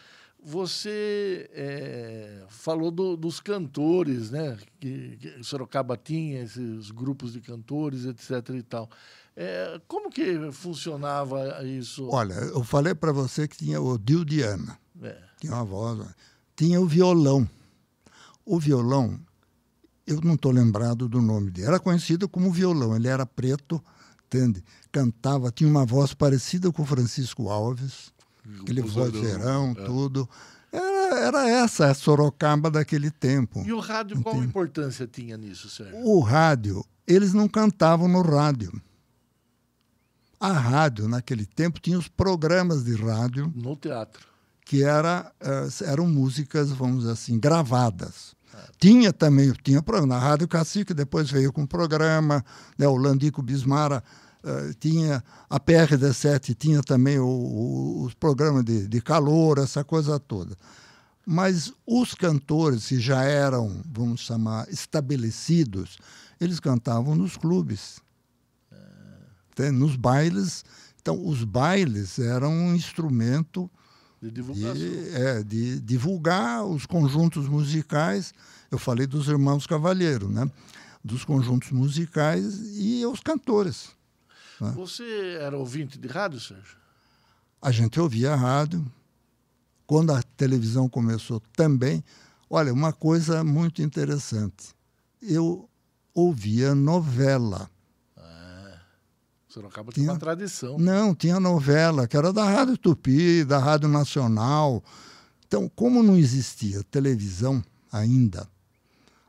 Você 0.41 1.49
é, 1.51 2.45
falou 2.47 2.89
do, 2.89 3.17
dos 3.17 3.41
cantores, 3.41 4.31
né? 4.31 4.57
Que, 4.79 5.17
que 5.17 5.43
Sorocaba 5.43 5.97
tinha 5.97 6.41
esses 6.41 6.89
grupos 6.89 7.33
de 7.33 7.41
cantores, 7.41 8.05
etc. 8.05 8.55
e 8.55 8.63
tal. 8.63 8.89
É, 9.35 9.81
como 9.89 10.09
que 10.09 10.53
funcionava 10.53 11.61
isso? 11.65 12.07
Olha, 12.09 12.33
eu 12.33 12.63
falei 12.63 12.95
para 12.95 13.11
você 13.11 13.45
que 13.45 13.57
tinha 13.57 13.81
o 13.81 13.97
Dio 13.97 14.23
Diana, 14.23 14.79
é. 15.01 15.17
tinha 15.41 15.53
uma 15.53 15.65
voz, 15.65 16.07
tinha 16.55 16.79
o 16.79 16.85
violão. 16.85 17.47
O 18.45 18.57
violão 18.57 19.19
eu 20.09 20.19
não 20.21 20.33
estou 20.33 20.51
lembrado 20.51 21.07
do 21.07 21.21
nome 21.21 21.51
dele. 21.51 21.67
Era 21.67 21.79
conhecido 21.79 22.27
como 22.27 22.51
violão, 22.51 22.95
ele 22.95 23.07
era 23.07 23.25
preto, 23.25 23.81
entende? 24.25 24.63
Cantava, 24.91 25.51
tinha 25.51 25.69
uma 25.69 25.85
voz 25.85 26.15
parecida 26.15 26.71
com 26.71 26.81
o 26.81 26.85
Francisco 26.85 27.49
Alves, 27.49 28.11
aquele 28.61 28.81
vozeirão, 28.81 29.75
é. 29.77 29.85
tudo. 29.85 30.27
Era, 30.71 31.19
era 31.19 31.49
essa 31.49 31.91
a 31.91 31.93
Sorocaba 31.93 32.71
daquele 32.71 33.11
tempo. 33.11 33.63
E 33.65 33.71
o 33.71 33.79
rádio, 33.79 34.17
entende? 34.17 34.23
qual 34.23 34.43
importância 34.43 35.07
tinha 35.07 35.37
nisso, 35.37 35.69
Sérgio? 35.69 36.03
O 36.03 36.19
rádio, 36.21 36.83
eles 37.05 37.33
não 37.33 37.47
cantavam 37.47 38.07
no 38.07 38.23
rádio. 38.23 38.81
A 40.39 40.51
rádio, 40.51 41.07
naquele 41.07 41.45
tempo, 41.45 41.79
tinha 41.79 41.99
os 41.99 42.07
programas 42.07 42.83
de 42.83 42.95
rádio. 42.95 43.51
No 43.55 43.75
teatro. 43.75 44.27
Que 44.65 44.83
era, 44.83 45.31
eh, 45.39 45.67
eram 45.85 46.07
músicas, 46.07 46.71
vamos 46.71 46.99
dizer 46.99 47.11
assim, 47.11 47.39
gravadas. 47.39 48.38
Tinha 48.79 49.11
também, 49.11 49.53
tinha 49.63 49.81
programa 49.81 50.15
na 50.15 50.19
Rádio 50.19 50.47
Cacique, 50.47 50.93
depois 50.93 51.29
veio 51.29 51.51
com 51.51 51.65
programa, 51.65 52.43
né, 52.77 52.87
o 52.87 52.95
Landico 52.95 53.41
Bismara 53.41 54.03
uh, 54.43 54.73
tinha, 54.79 55.23
a 55.49 55.59
PR17 55.59 56.55
tinha 56.55 56.81
também 56.81 57.19
o, 57.19 57.25
o, 57.25 58.03
os 58.03 58.13
programas 58.13 58.63
de, 58.63 58.87
de 58.87 59.01
calor, 59.01 59.57
essa 59.57 59.83
coisa 59.83 60.19
toda. 60.19 60.55
Mas 61.25 61.71
os 61.85 62.15
cantores 62.15 62.87
que 62.87 62.99
já 62.99 63.23
eram, 63.23 63.81
vamos 63.85 64.21
chamar, 64.21 64.67
estabelecidos, 64.69 65.97
eles 66.39 66.59
cantavam 66.59 67.13
nos 67.13 67.37
clubes, 67.37 68.01
é. 69.59 69.71
nos 69.71 69.95
bailes. 69.95 70.63
Então, 71.01 71.23
os 71.23 71.43
bailes 71.43 72.17
eram 72.17 72.51
um 72.51 72.73
instrumento 72.73 73.69
de, 74.21 74.31
de, 74.31 75.15
é, 75.15 75.43
de 75.43 75.79
divulgar 75.79 76.65
os 76.65 76.85
conjuntos 76.85 77.47
musicais 77.47 78.33
eu 78.71 78.77
falei 78.77 79.07
dos 79.07 79.27
irmãos 79.27 79.65
Cavalheiro, 79.65 80.29
né? 80.29 80.49
dos 81.03 81.25
conjuntos 81.25 81.71
musicais 81.71 82.77
e 82.77 83.05
os 83.05 83.19
cantores. 83.19 83.89
Né? 84.59 84.71
Você 84.75 85.37
era 85.39 85.57
ouvinte 85.57 85.97
de 85.97 86.07
rádio, 86.07 86.39
Sérgio? 86.39 86.77
A 87.61 87.71
gente 87.71 87.99
ouvia 87.99 88.35
rádio. 88.35 88.85
Quando 89.87 90.11
a 90.13 90.21
televisão 90.21 90.87
começou 90.87 91.41
também, 91.55 92.03
olha, 92.47 92.71
uma 92.71 92.93
coisa 92.93 93.43
muito 93.43 93.81
interessante. 93.81 94.75
Eu 95.19 95.67
ouvia 96.13 96.75
novela. 96.75 97.69
Sorocaba 99.49 99.91
tinha 99.91 100.11
uma 100.11 100.19
tradição. 100.19 100.77
Não, 100.77 101.15
tinha 101.15 101.39
novela, 101.39 102.07
que 102.07 102.15
era 102.15 102.31
da 102.31 102.43
Rádio 102.45 102.77
Tupi, 102.77 103.43
da 103.43 103.57
Rádio 103.57 103.89
Nacional. 103.89 104.83
Então, 105.47 105.67
como 105.75 106.03
não 106.03 106.15
existia 106.15 106.83
televisão 106.83 107.63
ainda, 107.91 108.47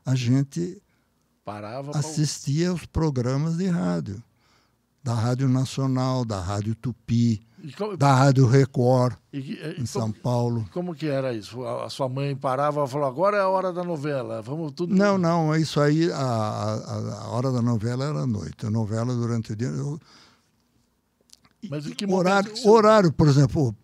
a 0.04 0.14
gente 0.14 0.80
Parava 1.42 1.98
assistia 1.98 2.68
aos 2.68 2.84
programas 2.84 3.56
de 3.56 3.66
rádio. 3.66 4.22
Da 5.02 5.14
Rádio 5.14 5.48
Nacional, 5.48 6.26
da 6.26 6.38
Rádio 6.38 6.74
Tupi, 6.74 7.40
como, 7.76 7.96
da 7.96 8.14
Rádio 8.14 8.46
Record, 8.46 9.14
e, 9.32 9.38
e, 9.38 9.70
em 9.72 9.74
como, 9.74 9.86
São 9.86 10.12
Paulo. 10.12 10.68
Como 10.72 10.94
que 10.94 11.06
era 11.06 11.32
isso? 11.32 11.64
A, 11.64 11.86
a 11.86 11.90
sua 11.90 12.08
mãe 12.08 12.34
parava 12.36 12.84
e 12.84 12.88
falou, 12.88 13.06
agora 13.06 13.36
é 13.36 13.40
a 13.40 13.48
hora 13.48 13.72
da 13.72 13.84
novela, 13.84 14.42
vamos 14.42 14.72
tudo... 14.72 14.94
Não, 14.94 15.18
não, 15.18 15.54
isso 15.56 15.80
aí, 15.80 16.10
a, 16.10 16.16
a, 16.16 17.22
a 17.24 17.28
hora 17.30 17.50
da 17.50 17.62
novela 17.62 18.04
era 18.04 18.20
à 18.20 18.26
noite. 18.26 18.66
A 18.66 18.70
novela 18.70 19.14
durante 19.14 19.52
o 19.52 19.56
dia... 19.56 19.68
Eu, 19.68 20.00
Mas 21.68 21.86
em 21.86 21.90
que 21.90 22.06
horário, 22.06 22.56
você... 22.56 22.68
horário, 22.68 23.12
por 23.12 23.28
exemplo, 23.28 23.74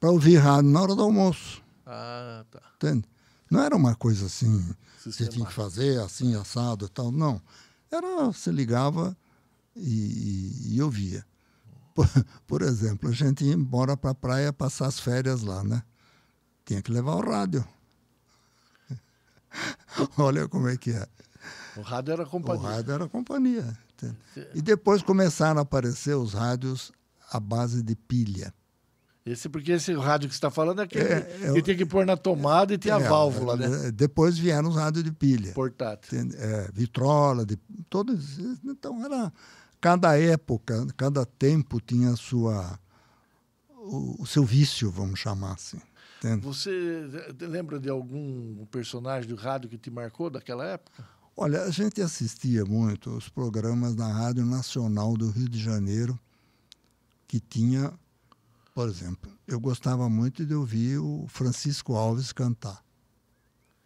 para 0.00 0.10
ouvir 0.10 0.36
rádio 0.36 0.70
na 0.70 0.82
hora 0.82 0.94
do 0.94 1.02
almoço. 1.02 1.62
Ah, 1.86 2.44
tá. 2.50 2.60
Entende? 2.76 3.04
Não 3.50 3.62
era 3.62 3.76
uma 3.76 3.94
coisa 3.94 4.26
assim 4.26 4.74
você 5.12 5.26
tinha 5.28 5.46
que 5.46 5.52
fazer 5.52 6.00
assim, 6.00 6.34
assado 6.34 6.86
e 6.86 6.88
tal. 6.88 7.12
Não. 7.12 7.40
Era, 7.90 8.26
você 8.26 8.50
ligava 8.50 9.16
e, 9.74 10.74
e, 10.74 10.82
ouvia. 10.82 11.24
Por, 11.96 12.06
por, 12.46 12.62
exemplo, 12.62 13.08
a 13.08 13.12
gente 13.12 13.42
ia 13.42 13.54
embora 13.54 13.96
para 13.96 14.10
a 14.10 14.14
praia 14.14 14.52
passar 14.52 14.86
as 14.86 15.00
férias 15.00 15.42
lá, 15.42 15.64
né? 15.64 15.82
Tinha 16.66 16.82
que 16.82 16.92
levar 16.92 17.14
o 17.14 17.28
rádio. 17.28 17.66
Olha 20.18 20.46
como 20.46 20.68
é 20.68 20.76
que 20.76 20.90
é. 20.90 21.08
O 21.76 21.80
rádio 21.80 22.12
era 22.12 22.26
companhia. 22.26 22.62
O 22.62 22.66
rádio 22.66 22.92
era 22.92 23.08
companhia. 23.08 23.78
E 24.54 24.60
depois 24.60 25.02
começaram 25.02 25.58
a 25.58 25.62
aparecer 25.62 26.14
os 26.14 26.34
rádios 26.34 26.92
à 27.32 27.40
base 27.40 27.82
de 27.82 27.96
pilha. 27.96 28.52
Esse, 29.24 29.48
porque 29.48 29.72
esse 29.72 29.92
rádio 29.94 30.28
que 30.28 30.34
você 30.34 30.38
está 30.38 30.50
falando 30.50 30.80
é 30.80 30.84
aquele 30.84 31.04
é, 31.04 31.38
é, 31.42 31.52
que 31.54 31.62
tem 31.62 31.76
que 31.76 31.86
pôr 31.86 32.06
na 32.06 32.16
tomada 32.16 32.72
e 32.74 32.78
tem 32.78 32.92
é, 32.92 32.94
a 32.94 32.98
válvula, 32.98 33.56
né? 33.56 33.88
É, 33.88 33.90
depois 33.90 34.38
vieram 34.38 34.68
os 34.68 34.76
rádios 34.76 35.02
de 35.02 35.10
pilha. 35.10 35.52
Portátil. 35.52 36.30
É, 36.38 36.70
vitrola, 36.72 37.44
de, 37.44 37.56
todos. 37.88 38.38
Então, 38.64 39.04
era. 39.04 39.32
Cada 39.86 40.18
época, 40.18 40.84
cada 40.96 41.24
tempo 41.24 41.80
tinha 41.80 42.16
sua, 42.16 42.76
o, 43.70 44.20
o 44.20 44.26
seu 44.26 44.44
vício, 44.44 44.90
vamos 44.90 45.20
chamar 45.20 45.52
assim. 45.52 45.80
Entende? 46.18 46.44
Você 46.44 47.08
lembra 47.40 47.78
de 47.78 47.88
algum 47.88 48.66
personagem 48.66 49.28
do 49.28 49.36
rádio 49.36 49.70
que 49.70 49.78
te 49.78 49.88
marcou 49.88 50.28
daquela 50.28 50.64
época? 50.64 51.08
Olha, 51.36 51.62
a 51.62 51.70
gente 51.70 52.02
assistia 52.02 52.64
muito 52.64 53.10
os 53.10 53.28
programas 53.28 53.94
da 53.94 54.08
Rádio 54.08 54.44
Nacional 54.44 55.16
do 55.16 55.30
Rio 55.30 55.48
de 55.48 55.62
Janeiro, 55.62 56.18
que 57.28 57.38
tinha 57.38 57.92
por 58.74 58.88
exemplo, 58.88 59.32
eu 59.46 59.60
gostava 59.60 60.06
muito 60.10 60.44
de 60.44 60.52
ouvir 60.52 60.98
o 60.98 61.26
Francisco 61.28 61.94
Alves 61.94 62.32
cantar. 62.32 62.84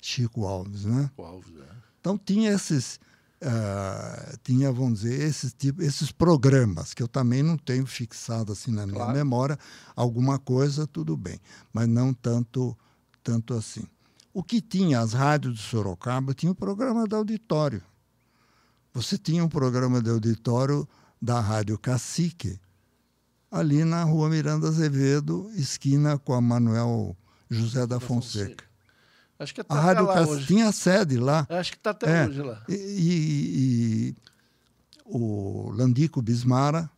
Chico 0.03 0.47
Alves, 0.47 0.87
né? 0.87 1.03
Chico 1.05 1.23
Alves, 1.23 1.55
é. 1.61 1.77
Então 2.01 2.17
tinha 2.17 2.51
esses, 2.51 2.99
uh, 3.42 4.38
tinha, 4.42 4.72
vamos 4.72 5.00
dizer, 5.00 5.20
esses, 5.20 5.53
tipo, 5.53 5.83
esses 5.83 6.12
programas 6.12 6.94
que 6.94 7.03
eu 7.03 7.09
também 7.09 7.42
não 7.42 7.57
tenho 7.57 7.87
fixado 7.87 8.53
assim 8.53 8.70
na 8.70 8.87
minha 8.87 9.07
memória. 9.09 9.59
Alguma 9.96 10.38
coisa, 10.38 10.87
tudo 10.87 11.16
bem, 11.16 11.40
mas 11.72 11.88
não 11.88 12.12
tanto, 12.12 12.76
tanto 13.22 13.55
assim. 13.55 13.85
O 14.33 14.42
que 14.42 14.61
tinha 14.61 15.00
as 15.00 15.12
rádios 15.12 15.57
de 15.57 15.62
Sorocaba 15.62 16.35
tinha 16.35 16.53
o 16.53 16.55
programa 16.55 17.07
do 17.07 17.16
auditório. 17.16 17.83
você 18.92 19.16
tinha 19.18 19.44
um 19.44 19.48
programa 19.48 20.03
de 20.03 20.11
auditório 20.11 20.88
da 21.20 21.40
Rádio 21.40 21.79
Cacique, 21.79 22.59
ali 23.50 23.85
na 23.85 24.05
rua 24.05 24.29
Miranda 24.29 24.68
Azevedo, 24.68 25.50
esquina 25.55 26.18
com 26.18 26.33
a 26.33 26.40
Manuel 26.40 27.16
José 27.50 27.87
da, 27.87 27.98
Fonseca. 27.98 28.70
Acho 29.40 29.55
que 29.55 29.62
a 29.66 29.74
Rádio 29.74 30.05
lá 30.05 30.14
Cacique 30.14 30.46
tinha 30.48 30.70
sede 30.70 31.16
lá. 31.16 31.46
Acho 31.48 31.72
que 31.72 31.79
está 31.79 31.90
até 31.92 32.24
é, 32.24 32.29
hoje 32.29 32.42
lá. 32.42 32.62
E, 32.68 32.74
e, 32.74 34.09
e, 34.11 34.16
o 35.07 35.70
Landico 35.72 36.20
Bismara, 36.20 36.90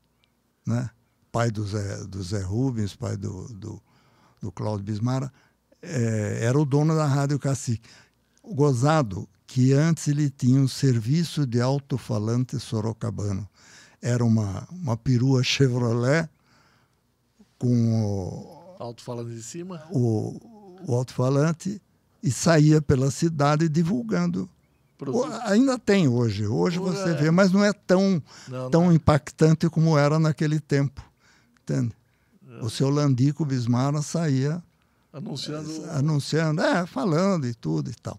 né? 0.67 0.91
pai 1.31 1.53
do 1.53 1.65
Zé, 1.65 2.05
do 2.05 2.21
Zé 2.21 2.43
Rubens, 2.43 2.97
pai 2.97 3.17
do, 3.17 3.47
do, 3.55 3.81
do 4.41 4.51
Cláudio 4.51 4.85
Bismara, 4.85 5.33
é, 5.81 6.41
era 6.43 6.59
o 6.59 6.65
dono 6.65 6.97
da 6.97 7.07
Rádio 7.07 7.39
Cacique. 7.39 7.89
O 8.43 8.53
gozado 8.57 9.29
que 9.47 9.73
antes 9.73 10.09
ele 10.09 10.29
tinha 10.29 10.61
um 10.61 10.67
serviço 10.67 11.47
de 11.47 11.61
alto-falante 11.61 12.59
sorocabano. 12.59 13.49
Era 14.01 14.25
uma, 14.25 14.67
uma 14.73 14.97
perua 14.97 15.45
Chevrolet 15.45 16.29
com 17.57 18.05
o... 18.05 18.77
Alto-falante 18.81 19.31
em 19.31 19.43
cima? 19.43 19.87
O, 19.93 20.41
o 20.89 20.93
alto-falante 20.97 21.81
e 22.23 22.31
saía 22.31 22.81
pela 22.81 23.11
cidade 23.11 23.69
divulgando. 23.69 24.49
O, 25.05 25.25
ainda 25.45 25.79
tem 25.79 26.07
hoje. 26.07 26.47
Hoje 26.47 26.79
você 26.79 27.11
é. 27.11 27.15
vê, 27.15 27.31
mas 27.31 27.51
não 27.51 27.65
é 27.65 27.73
tão, 27.73 28.23
não, 28.47 28.71
tão 28.71 28.85
não. 28.87 28.93
impactante 28.93 29.69
como 29.69 29.99
era 29.99 30.19
naquele 30.19 30.61
tempo. 30.61 31.03
Entende? 31.63 31.93
É. 32.49 32.65
O 32.65 32.71
seu 32.71 32.89
Landico 32.89 33.45
Bismarck 33.45 34.01
saía 34.03 34.63
anunciando, 35.13 35.91
anunciando, 35.91 36.63
é, 36.63 36.87
falando 36.87 37.47
e 37.47 37.55
tudo 37.55 37.91
e 37.91 37.95
tal. 37.95 38.19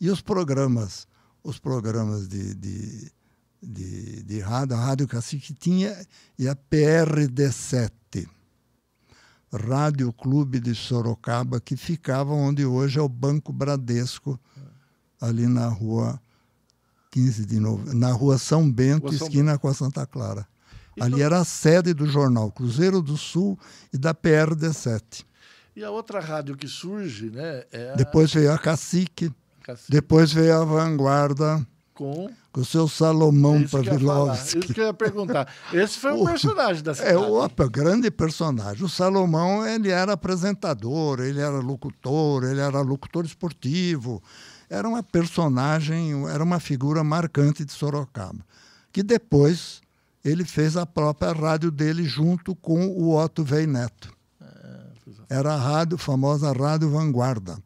E 0.00 0.08
os 0.08 0.20
programas, 0.20 1.08
os 1.42 1.58
programas 1.58 2.28
de, 2.28 2.54
de, 2.54 3.12
de, 3.60 4.22
de 4.22 4.40
rádio, 4.40 4.76
a 4.76 4.80
Rádio 4.80 5.08
Cacique 5.08 5.52
tinha 5.52 5.96
e 6.38 6.48
a 6.48 6.54
PRD7, 6.54 7.90
Rádio 9.52 10.12
Clube 10.12 10.60
de 10.60 10.74
Sorocaba, 10.74 11.60
que 11.60 11.76
ficava 11.76 12.32
onde 12.32 12.64
hoje 12.64 12.98
é 12.98 13.02
o 13.02 13.08
Banco 13.08 13.52
Bradesco, 13.52 14.38
ali 15.20 15.46
na 15.46 15.66
rua 15.66 16.20
15 17.10 17.44
de 17.44 17.58
novembro, 17.58 17.96
na 17.96 18.12
rua 18.12 18.38
São 18.38 18.70
Bento, 18.70 19.12
São 19.12 19.26
esquina 19.26 19.52
Bento. 19.52 19.60
com 19.60 19.68
a 19.68 19.74
Santa 19.74 20.06
Clara. 20.06 20.46
Então, 20.92 21.06
ali 21.06 21.22
era 21.22 21.38
a 21.38 21.44
sede 21.44 21.92
do 21.92 22.06
jornal 22.06 22.50
Cruzeiro 22.50 23.02
do 23.02 23.16
Sul 23.16 23.58
e 23.92 23.98
da 23.98 24.14
PRD7. 24.14 25.24
E 25.74 25.84
a 25.84 25.90
outra 25.90 26.20
rádio 26.20 26.56
que 26.56 26.68
surge, 26.68 27.30
né? 27.30 27.64
É 27.72 27.92
a... 27.92 27.94
Depois 27.96 28.32
veio 28.32 28.52
a 28.52 28.58
Cacique. 28.58 29.32
Depois 29.88 30.32
veio 30.32 30.60
a 30.60 30.64
Vanguarda. 30.64 31.66
Com? 31.94 32.30
Com 32.52 32.62
o 32.62 32.64
seu 32.64 32.88
Salomão 32.88 33.62
Pavlovski. 33.66 34.58
Isso 34.58 34.74
que 34.74 34.80
eu 34.80 34.86
ia 34.86 34.94
perguntar. 34.94 35.52
Esse 35.72 35.98
foi 35.98 36.12
um 36.12 36.22
o, 36.22 36.24
personagem 36.24 36.82
da 36.82 36.94
cidade. 36.94 37.14
É, 37.14 37.18
o 37.18 37.48
grande 37.70 38.10
personagem. 38.10 38.84
O 38.84 38.88
Salomão, 38.88 39.66
ele 39.66 39.90
era 39.90 40.14
apresentador, 40.14 41.20
ele 41.20 41.40
era 41.40 41.58
locutor, 41.60 42.44
ele 42.44 42.60
era 42.60 42.80
locutor 42.80 43.24
esportivo. 43.24 44.22
Era 44.68 44.88
uma 44.88 45.02
personagem, 45.02 46.28
era 46.28 46.42
uma 46.42 46.58
figura 46.58 47.04
marcante 47.04 47.64
de 47.64 47.72
Sorocaba. 47.72 48.44
Que 48.92 49.02
depois 49.02 49.80
ele 50.24 50.44
fez 50.44 50.76
a 50.76 50.84
própria 50.84 51.32
rádio 51.32 51.70
dele 51.70 52.04
junto 52.04 52.54
com 52.56 52.88
o 52.88 53.16
Otto 53.16 53.44
Vei 53.44 53.66
Neto. 53.66 54.12
É, 54.40 55.36
era 55.36 55.54
a 55.54 55.56
rádio, 55.56 55.96
famosa 55.96 56.52
Rádio 56.52 56.90
Vanguarda 56.90 57.58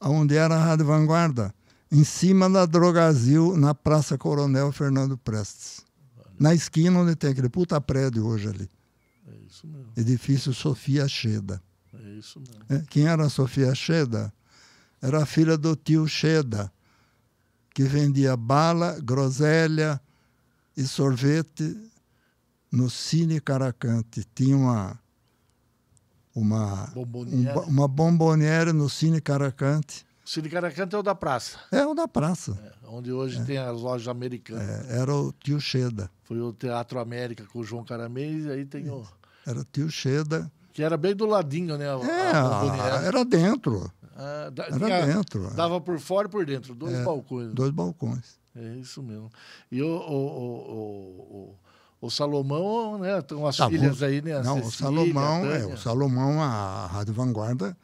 onde 0.00 0.36
era 0.36 0.54
a 0.56 0.64
Rádio 0.64 0.86
Vanguarda, 0.86 1.54
em 1.90 2.04
cima 2.04 2.48
da 2.48 2.66
Drogazil, 2.66 3.56
na 3.56 3.74
Praça 3.74 4.16
Coronel 4.16 4.70
Fernando 4.72 5.18
Prestes. 5.18 5.84
Na 6.38 6.54
esquina 6.54 7.00
onde 7.00 7.16
tem 7.16 7.30
aquele 7.30 7.48
puta 7.48 7.80
prédio 7.80 8.26
hoje 8.26 8.48
ali. 8.48 8.70
É 9.26 9.36
isso 9.46 9.66
mesmo. 9.66 9.92
Edifício 9.96 10.54
Sofia 10.54 11.06
Cheda. 11.08 11.60
É 11.92 12.10
isso 12.12 12.40
mesmo. 12.40 12.64
É, 12.68 12.82
quem 12.88 13.06
era 13.06 13.24
a 13.24 13.28
Sofia 13.28 13.74
Cheda? 13.74 14.32
Era 15.02 15.22
a 15.22 15.26
filha 15.26 15.58
do 15.58 15.74
tio 15.74 16.06
Cheda, 16.06 16.72
que 17.74 17.82
vendia 17.82 18.36
bala, 18.36 18.98
groselha 19.00 20.00
e 20.76 20.84
sorvete 20.84 21.76
no 22.70 22.88
Cine 22.88 23.40
Caracante. 23.40 24.24
Tinha 24.34 24.56
uma 24.56 24.98
uma 26.34 26.86
bomboniere. 26.94 27.58
Um, 27.58 27.62
uma 27.62 27.88
bomboniere 27.88 28.72
no 28.72 28.88
Cine 28.88 29.20
Caracante. 29.20 30.06
O 30.30 30.32
Cine 30.32 30.48
Caracante 30.48 30.94
é 30.94 30.98
o 30.98 31.02
da 31.02 31.12
praça. 31.12 31.58
É 31.72 31.84
o 31.84 31.92
da 31.92 32.06
praça. 32.06 32.56
É, 32.64 32.86
onde 32.86 33.10
hoje 33.10 33.40
é. 33.40 33.44
tem 33.44 33.58
as 33.58 33.80
lojas 33.80 34.06
americanas. 34.06 34.88
É, 34.88 35.00
era 35.00 35.12
o 35.12 35.32
tio 35.32 35.60
Cheda. 35.60 36.08
Foi 36.22 36.40
o 36.40 36.52
Teatro 36.52 37.00
América 37.00 37.44
com 37.52 37.58
o 37.58 37.64
João 37.64 37.82
Caramês 37.82 38.44
e 38.44 38.50
aí 38.52 38.64
tem 38.64 38.88
o... 38.88 39.04
Era 39.44 39.58
o 39.58 39.64
tio 39.64 39.90
Cheda. 39.90 40.48
Que 40.72 40.84
era 40.84 40.96
bem 40.96 41.16
do 41.16 41.26
ladinho, 41.26 41.76
né? 41.76 41.86
É, 41.86 42.30
a 42.30 43.02
era 43.04 43.24
dentro. 43.24 43.90
Ah, 44.14 44.50
da, 44.52 44.66
era 44.66 44.78
tinha, 44.78 45.06
dentro. 45.06 45.50
Dava 45.52 45.80
por 45.80 45.98
fora 45.98 46.28
e 46.28 46.30
por 46.30 46.46
dentro, 46.46 46.76
dois 46.76 46.94
é, 46.94 47.02
balcões. 47.02 47.52
Dois 47.52 47.72
balcões. 47.72 48.38
É 48.54 48.76
isso 48.76 49.02
mesmo. 49.02 49.32
E 49.68 49.82
o, 49.82 49.88
o, 49.88 50.26
o 51.50 51.56
o 52.00 52.08
Salomão, 52.08 52.98
né? 52.98 53.20
Tem 53.20 53.36
umas 53.36 53.56
tá, 53.56 53.68
filhas 53.68 54.02
aí, 54.02 54.22
né? 54.22 54.40
Não, 54.42 54.60
o 54.60 54.70
Salomão, 54.70 55.44
é, 55.44 55.66
o 55.66 55.76
Salomão, 55.76 56.40
a 56.40 56.86
Rádio 56.86 57.12
Vanguarda, 57.12 57.68
é, 57.70 57.74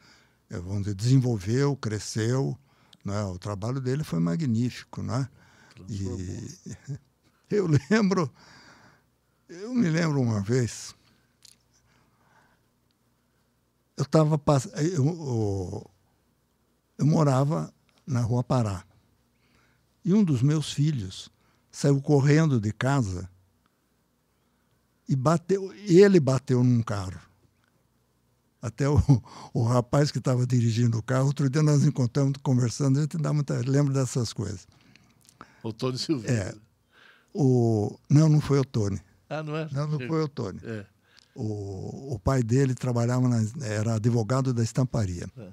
vamos 0.49 0.83
dizer, 0.83 0.95
desenvolveu, 0.95 1.75
cresceu, 1.75 2.57
né? 3.03 3.23
O 3.23 3.37
trabalho 3.37 3.79
dele 3.79 4.03
foi 4.03 4.19
magnífico, 4.19 5.01
né? 5.01 5.27
E 5.89 6.03
eu 7.51 7.67
lembro, 7.89 8.31
eu 9.47 9.73
me 9.73 9.89
lembro 9.89 10.21
uma 10.21 10.41
vez, 10.41 10.95
eu 13.95 14.03
estava 14.03 14.41
eu, 14.75 15.05
eu, 15.05 15.91
eu 16.97 17.05
morava 17.05 17.73
na 18.05 18.21
Rua 18.21 18.43
Pará 18.43 18.83
e 20.03 20.13
um 20.13 20.23
dos 20.23 20.41
meus 20.41 20.71
filhos 20.71 21.29
saiu 21.69 22.01
correndo 22.01 22.61
de 22.61 22.71
casa 22.71 23.29
e 25.07 25.15
bateu, 25.15 25.73
ele 25.73 26.19
bateu 26.19 26.63
num 26.63 26.81
carro. 26.81 27.19
Até 28.61 28.89
o, 28.89 28.99
o 29.53 29.63
rapaz 29.63 30.11
que 30.11 30.17
estava 30.17 30.45
dirigindo 30.45 30.97
o 30.97 31.03
carro, 31.03 31.27
outro 31.27 31.49
dia 31.49 31.61
nós 31.61 31.83
encontramos 31.83 32.33
conversando, 32.41 32.97
a 32.97 33.01
gente 33.01 33.17
dá 33.17 33.31
muita, 33.31 33.55
lembra 33.65 33.93
dessas 33.93 34.33
coisas. 34.33 34.67
O 35.63 35.71
Tony 35.71 35.97
Silveira. 35.97 36.33
É. 36.33 36.55
O, 37.33 37.97
não, 38.09 38.29
não 38.29 38.41
foi 38.41 38.59
o 38.59 38.65
Tony. 38.65 38.99
Ah, 39.29 39.43
não 39.43 39.55
é? 39.55 39.67
Não, 39.71 39.87
não 39.87 39.99
foi 39.99 40.23
o 40.23 40.27
Tony. 40.27 40.59
É. 40.63 40.85
O, 41.35 42.15
o 42.15 42.19
pai 42.19 42.41
dele 42.41 42.73
trabalhava, 42.73 43.27
na, 43.27 43.45
era 43.61 43.95
advogado 43.95 44.53
da 44.53 44.63
estamparia. 44.63 45.27
É. 45.37 45.49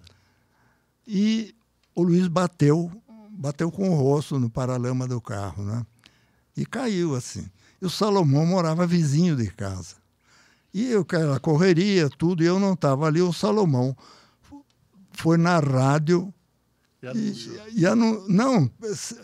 E 1.06 1.54
o 1.94 2.02
Luiz 2.02 2.26
bateu, 2.26 2.90
bateu 3.30 3.70
com 3.70 3.90
o 3.90 3.94
rosto 3.94 4.38
no 4.38 4.48
paralama 4.48 5.06
do 5.06 5.20
carro, 5.20 5.62
né? 5.62 5.84
E 6.56 6.64
caiu 6.64 7.14
assim. 7.14 7.46
E 7.82 7.84
o 7.84 7.90
Salomão 7.90 8.46
morava 8.46 8.86
vizinho 8.86 9.36
de 9.36 9.50
casa. 9.50 9.96
E 10.74 10.90
eu, 10.90 11.06
a 11.32 11.38
correria, 11.38 12.10
tudo, 12.10 12.42
e 12.42 12.46
eu 12.46 12.58
não 12.58 12.72
estava 12.74 13.06
ali. 13.06 13.22
O 13.22 13.32
Salomão 13.32 13.96
foi 15.12 15.38
na 15.38 15.60
rádio 15.60 16.34
e, 17.14 17.80
e 17.80 17.86
anu... 17.86 18.24
não, 18.28 18.70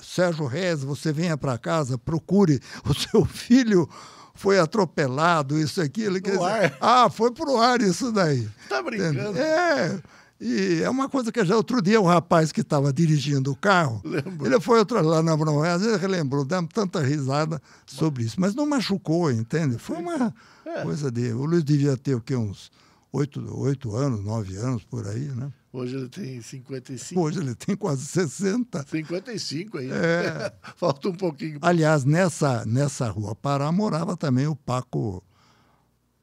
Sérgio 0.02 0.46
Reis, 0.46 0.82
você 0.82 1.12
venha 1.12 1.36
para 1.36 1.56
casa, 1.56 1.96
procure 1.96 2.60
o 2.84 2.92
seu 2.92 3.24
filho 3.24 3.88
foi 4.34 4.58
atropelado, 4.58 5.58
isso 5.58 5.80
aqui. 5.80 6.02
Ele 6.02 6.20
quer 6.20 6.36
dizer, 6.36 6.76
ah, 6.80 7.08
foi 7.10 7.30
pro 7.30 7.58
ar 7.58 7.80
isso 7.80 8.10
daí. 8.12 8.48
Tá 8.68 8.82
brincando? 8.82 9.38
É. 9.38 10.00
E 10.40 10.80
é 10.82 10.88
uma 10.88 11.06
coisa 11.06 11.30
que 11.30 11.44
já 11.44 11.54
outro 11.54 11.82
dia 11.82 12.00
o 12.00 12.06
rapaz 12.06 12.50
que 12.50 12.62
estava 12.62 12.90
dirigindo 12.90 13.52
o 13.52 13.56
carro, 13.56 14.00
Lembro. 14.02 14.46
ele 14.46 14.58
foi 14.58 14.78
outro, 14.78 14.98
lá 15.02 15.22
na 15.22 15.36
Bromoés, 15.36 15.82
ele 15.82 15.98
relembrou, 15.98 16.46
demos 16.46 16.70
tanta 16.72 17.00
risada 17.00 17.60
sobre 17.86 18.24
isso, 18.24 18.40
mas 18.40 18.54
não 18.54 18.64
machucou, 18.64 19.30
entende? 19.30 19.76
Foi 19.76 19.98
uma 19.98 20.34
é. 20.64 20.82
coisa 20.82 21.10
de. 21.10 21.30
O 21.32 21.44
Luiz 21.44 21.62
devia 21.62 21.94
ter 21.94 22.14
o 22.14 22.22
quê? 22.22 22.34
Uns 22.34 22.70
oito, 23.12 23.60
oito 23.60 23.94
anos, 23.94 24.24
nove 24.24 24.56
anos 24.56 24.82
por 24.82 25.06
aí, 25.06 25.28
né? 25.28 25.52
Hoje 25.72 25.94
ele 25.94 26.08
tem 26.08 26.40
55. 26.40 27.20
Hoje 27.20 27.38
ele 27.38 27.54
tem 27.54 27.76
quase 27.76 28.04
60. 28.04 28.86
55 28.88 29.78
aí. 29.78 29.90
É. 29.90 30.52
Falta 30.74 31.08
um 31.08 31.14
pouquinho. 31.14 31.58
Aliás, 31.62 32.04
nessa, 32.04 32.64
nessa 32.64 33.08
rua 33.08 33.36
Pará 33.36 33.70
morava 33.70 34.16
também 34.16 34.46
o 34.46 34.56
Paco, 34.56 35.22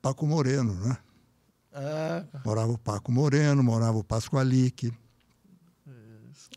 Paco 0.01 0.25
Moreno, 0.25 0.73
né? 0.73 0.97
Ah. 1.80 2.25
Morava 2.43 2.71
o 2.71 2.78
Paco 2.78 3.11
Moreno, 3.11 3.61
morava 3.61 3.99
o 3.99 4.03
Pascoalique. 4.03 4.91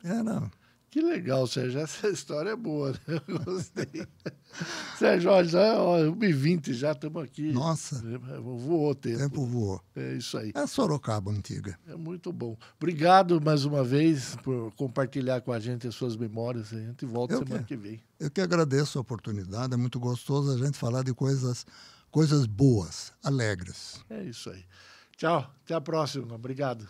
Era. 0.03 0.51
Que 0.91 1.03
legal, 1.03 1.47
Sérgio. 1.47 1.79
Essa 1.79 2.09
história 2.09 2.51
é 2.51 2.57
boa, 2.57 2.93
né? 2.93 3.21
Eu 3.29 3.39
gostei. 3.45 3.87
Sérgio, 4.99 5.31
olha, 5.31 5.47
já, 5.47 5.79
ó, 5.79 5.99
1h20 6.01 6.73
já 6.73 6.93
estamos 6.93 7.23
aqui. 7.23 7.53
Nossa. 7.53 8.03
Voou 8.41 8.91
o 8.91 8.95
tempo. 8.95 9.18
Tempo 9.18 9.47
voou. 9.47 9.81
É 9.95 10.14
isso 10.14 10.39
aí. 10.39 10.53
É 10.55 10.66
Sorocaba 10.66 11.31
antiga. 11.31 11.79
É 11.87 11.95
muito 11.95 12.33
bom. 12.33 12.57
Obrigado 12.79 13.41
mais 13.41 13.64
uma 13.66 13.85
vez 13.85 14.35
por 14.43 14.73
compartilhar 14.75 15.43
com 15.43 15.53
a 15.53 15.61
gente 15.61 15.87
as 15.87 15.95
suas 15.95 16.16
memórias. 16.16 16.73
A 16.73 16.81
gente 16.81 17.05
volta 17.05 17.35
Eu 17.35 17.39
semana 17.41 17.62
que, 17.62 17.77
que 17.77 17.77
vem. 17.77 18.01
Eu 18.18 18.31
que 18.31 18.41
agradeço 18.41 18.99
a 18.99 19.03
oportunidade. 19.03 19.75
É 19.75 19.77
muito 19.77 20.01
gostoso 20.01 20.51
a 20.51 20.64
gente 20.64 20.79
falar 20.79 21.05
de 21.05 21.12
coisas, 21.12 21.64
coisas 22.11 22.47
boas, 22.47 23.12
alegres. 23.23 24.01
É 24.09 24.25
isso 24.25 24.51
aí. 24.51 24.64
Tchau. 25.21 25.55
Até 25.64 25.75
a 25.75 25.81
próxima. 25.83 26.35
Obrigado. 26.35 26.89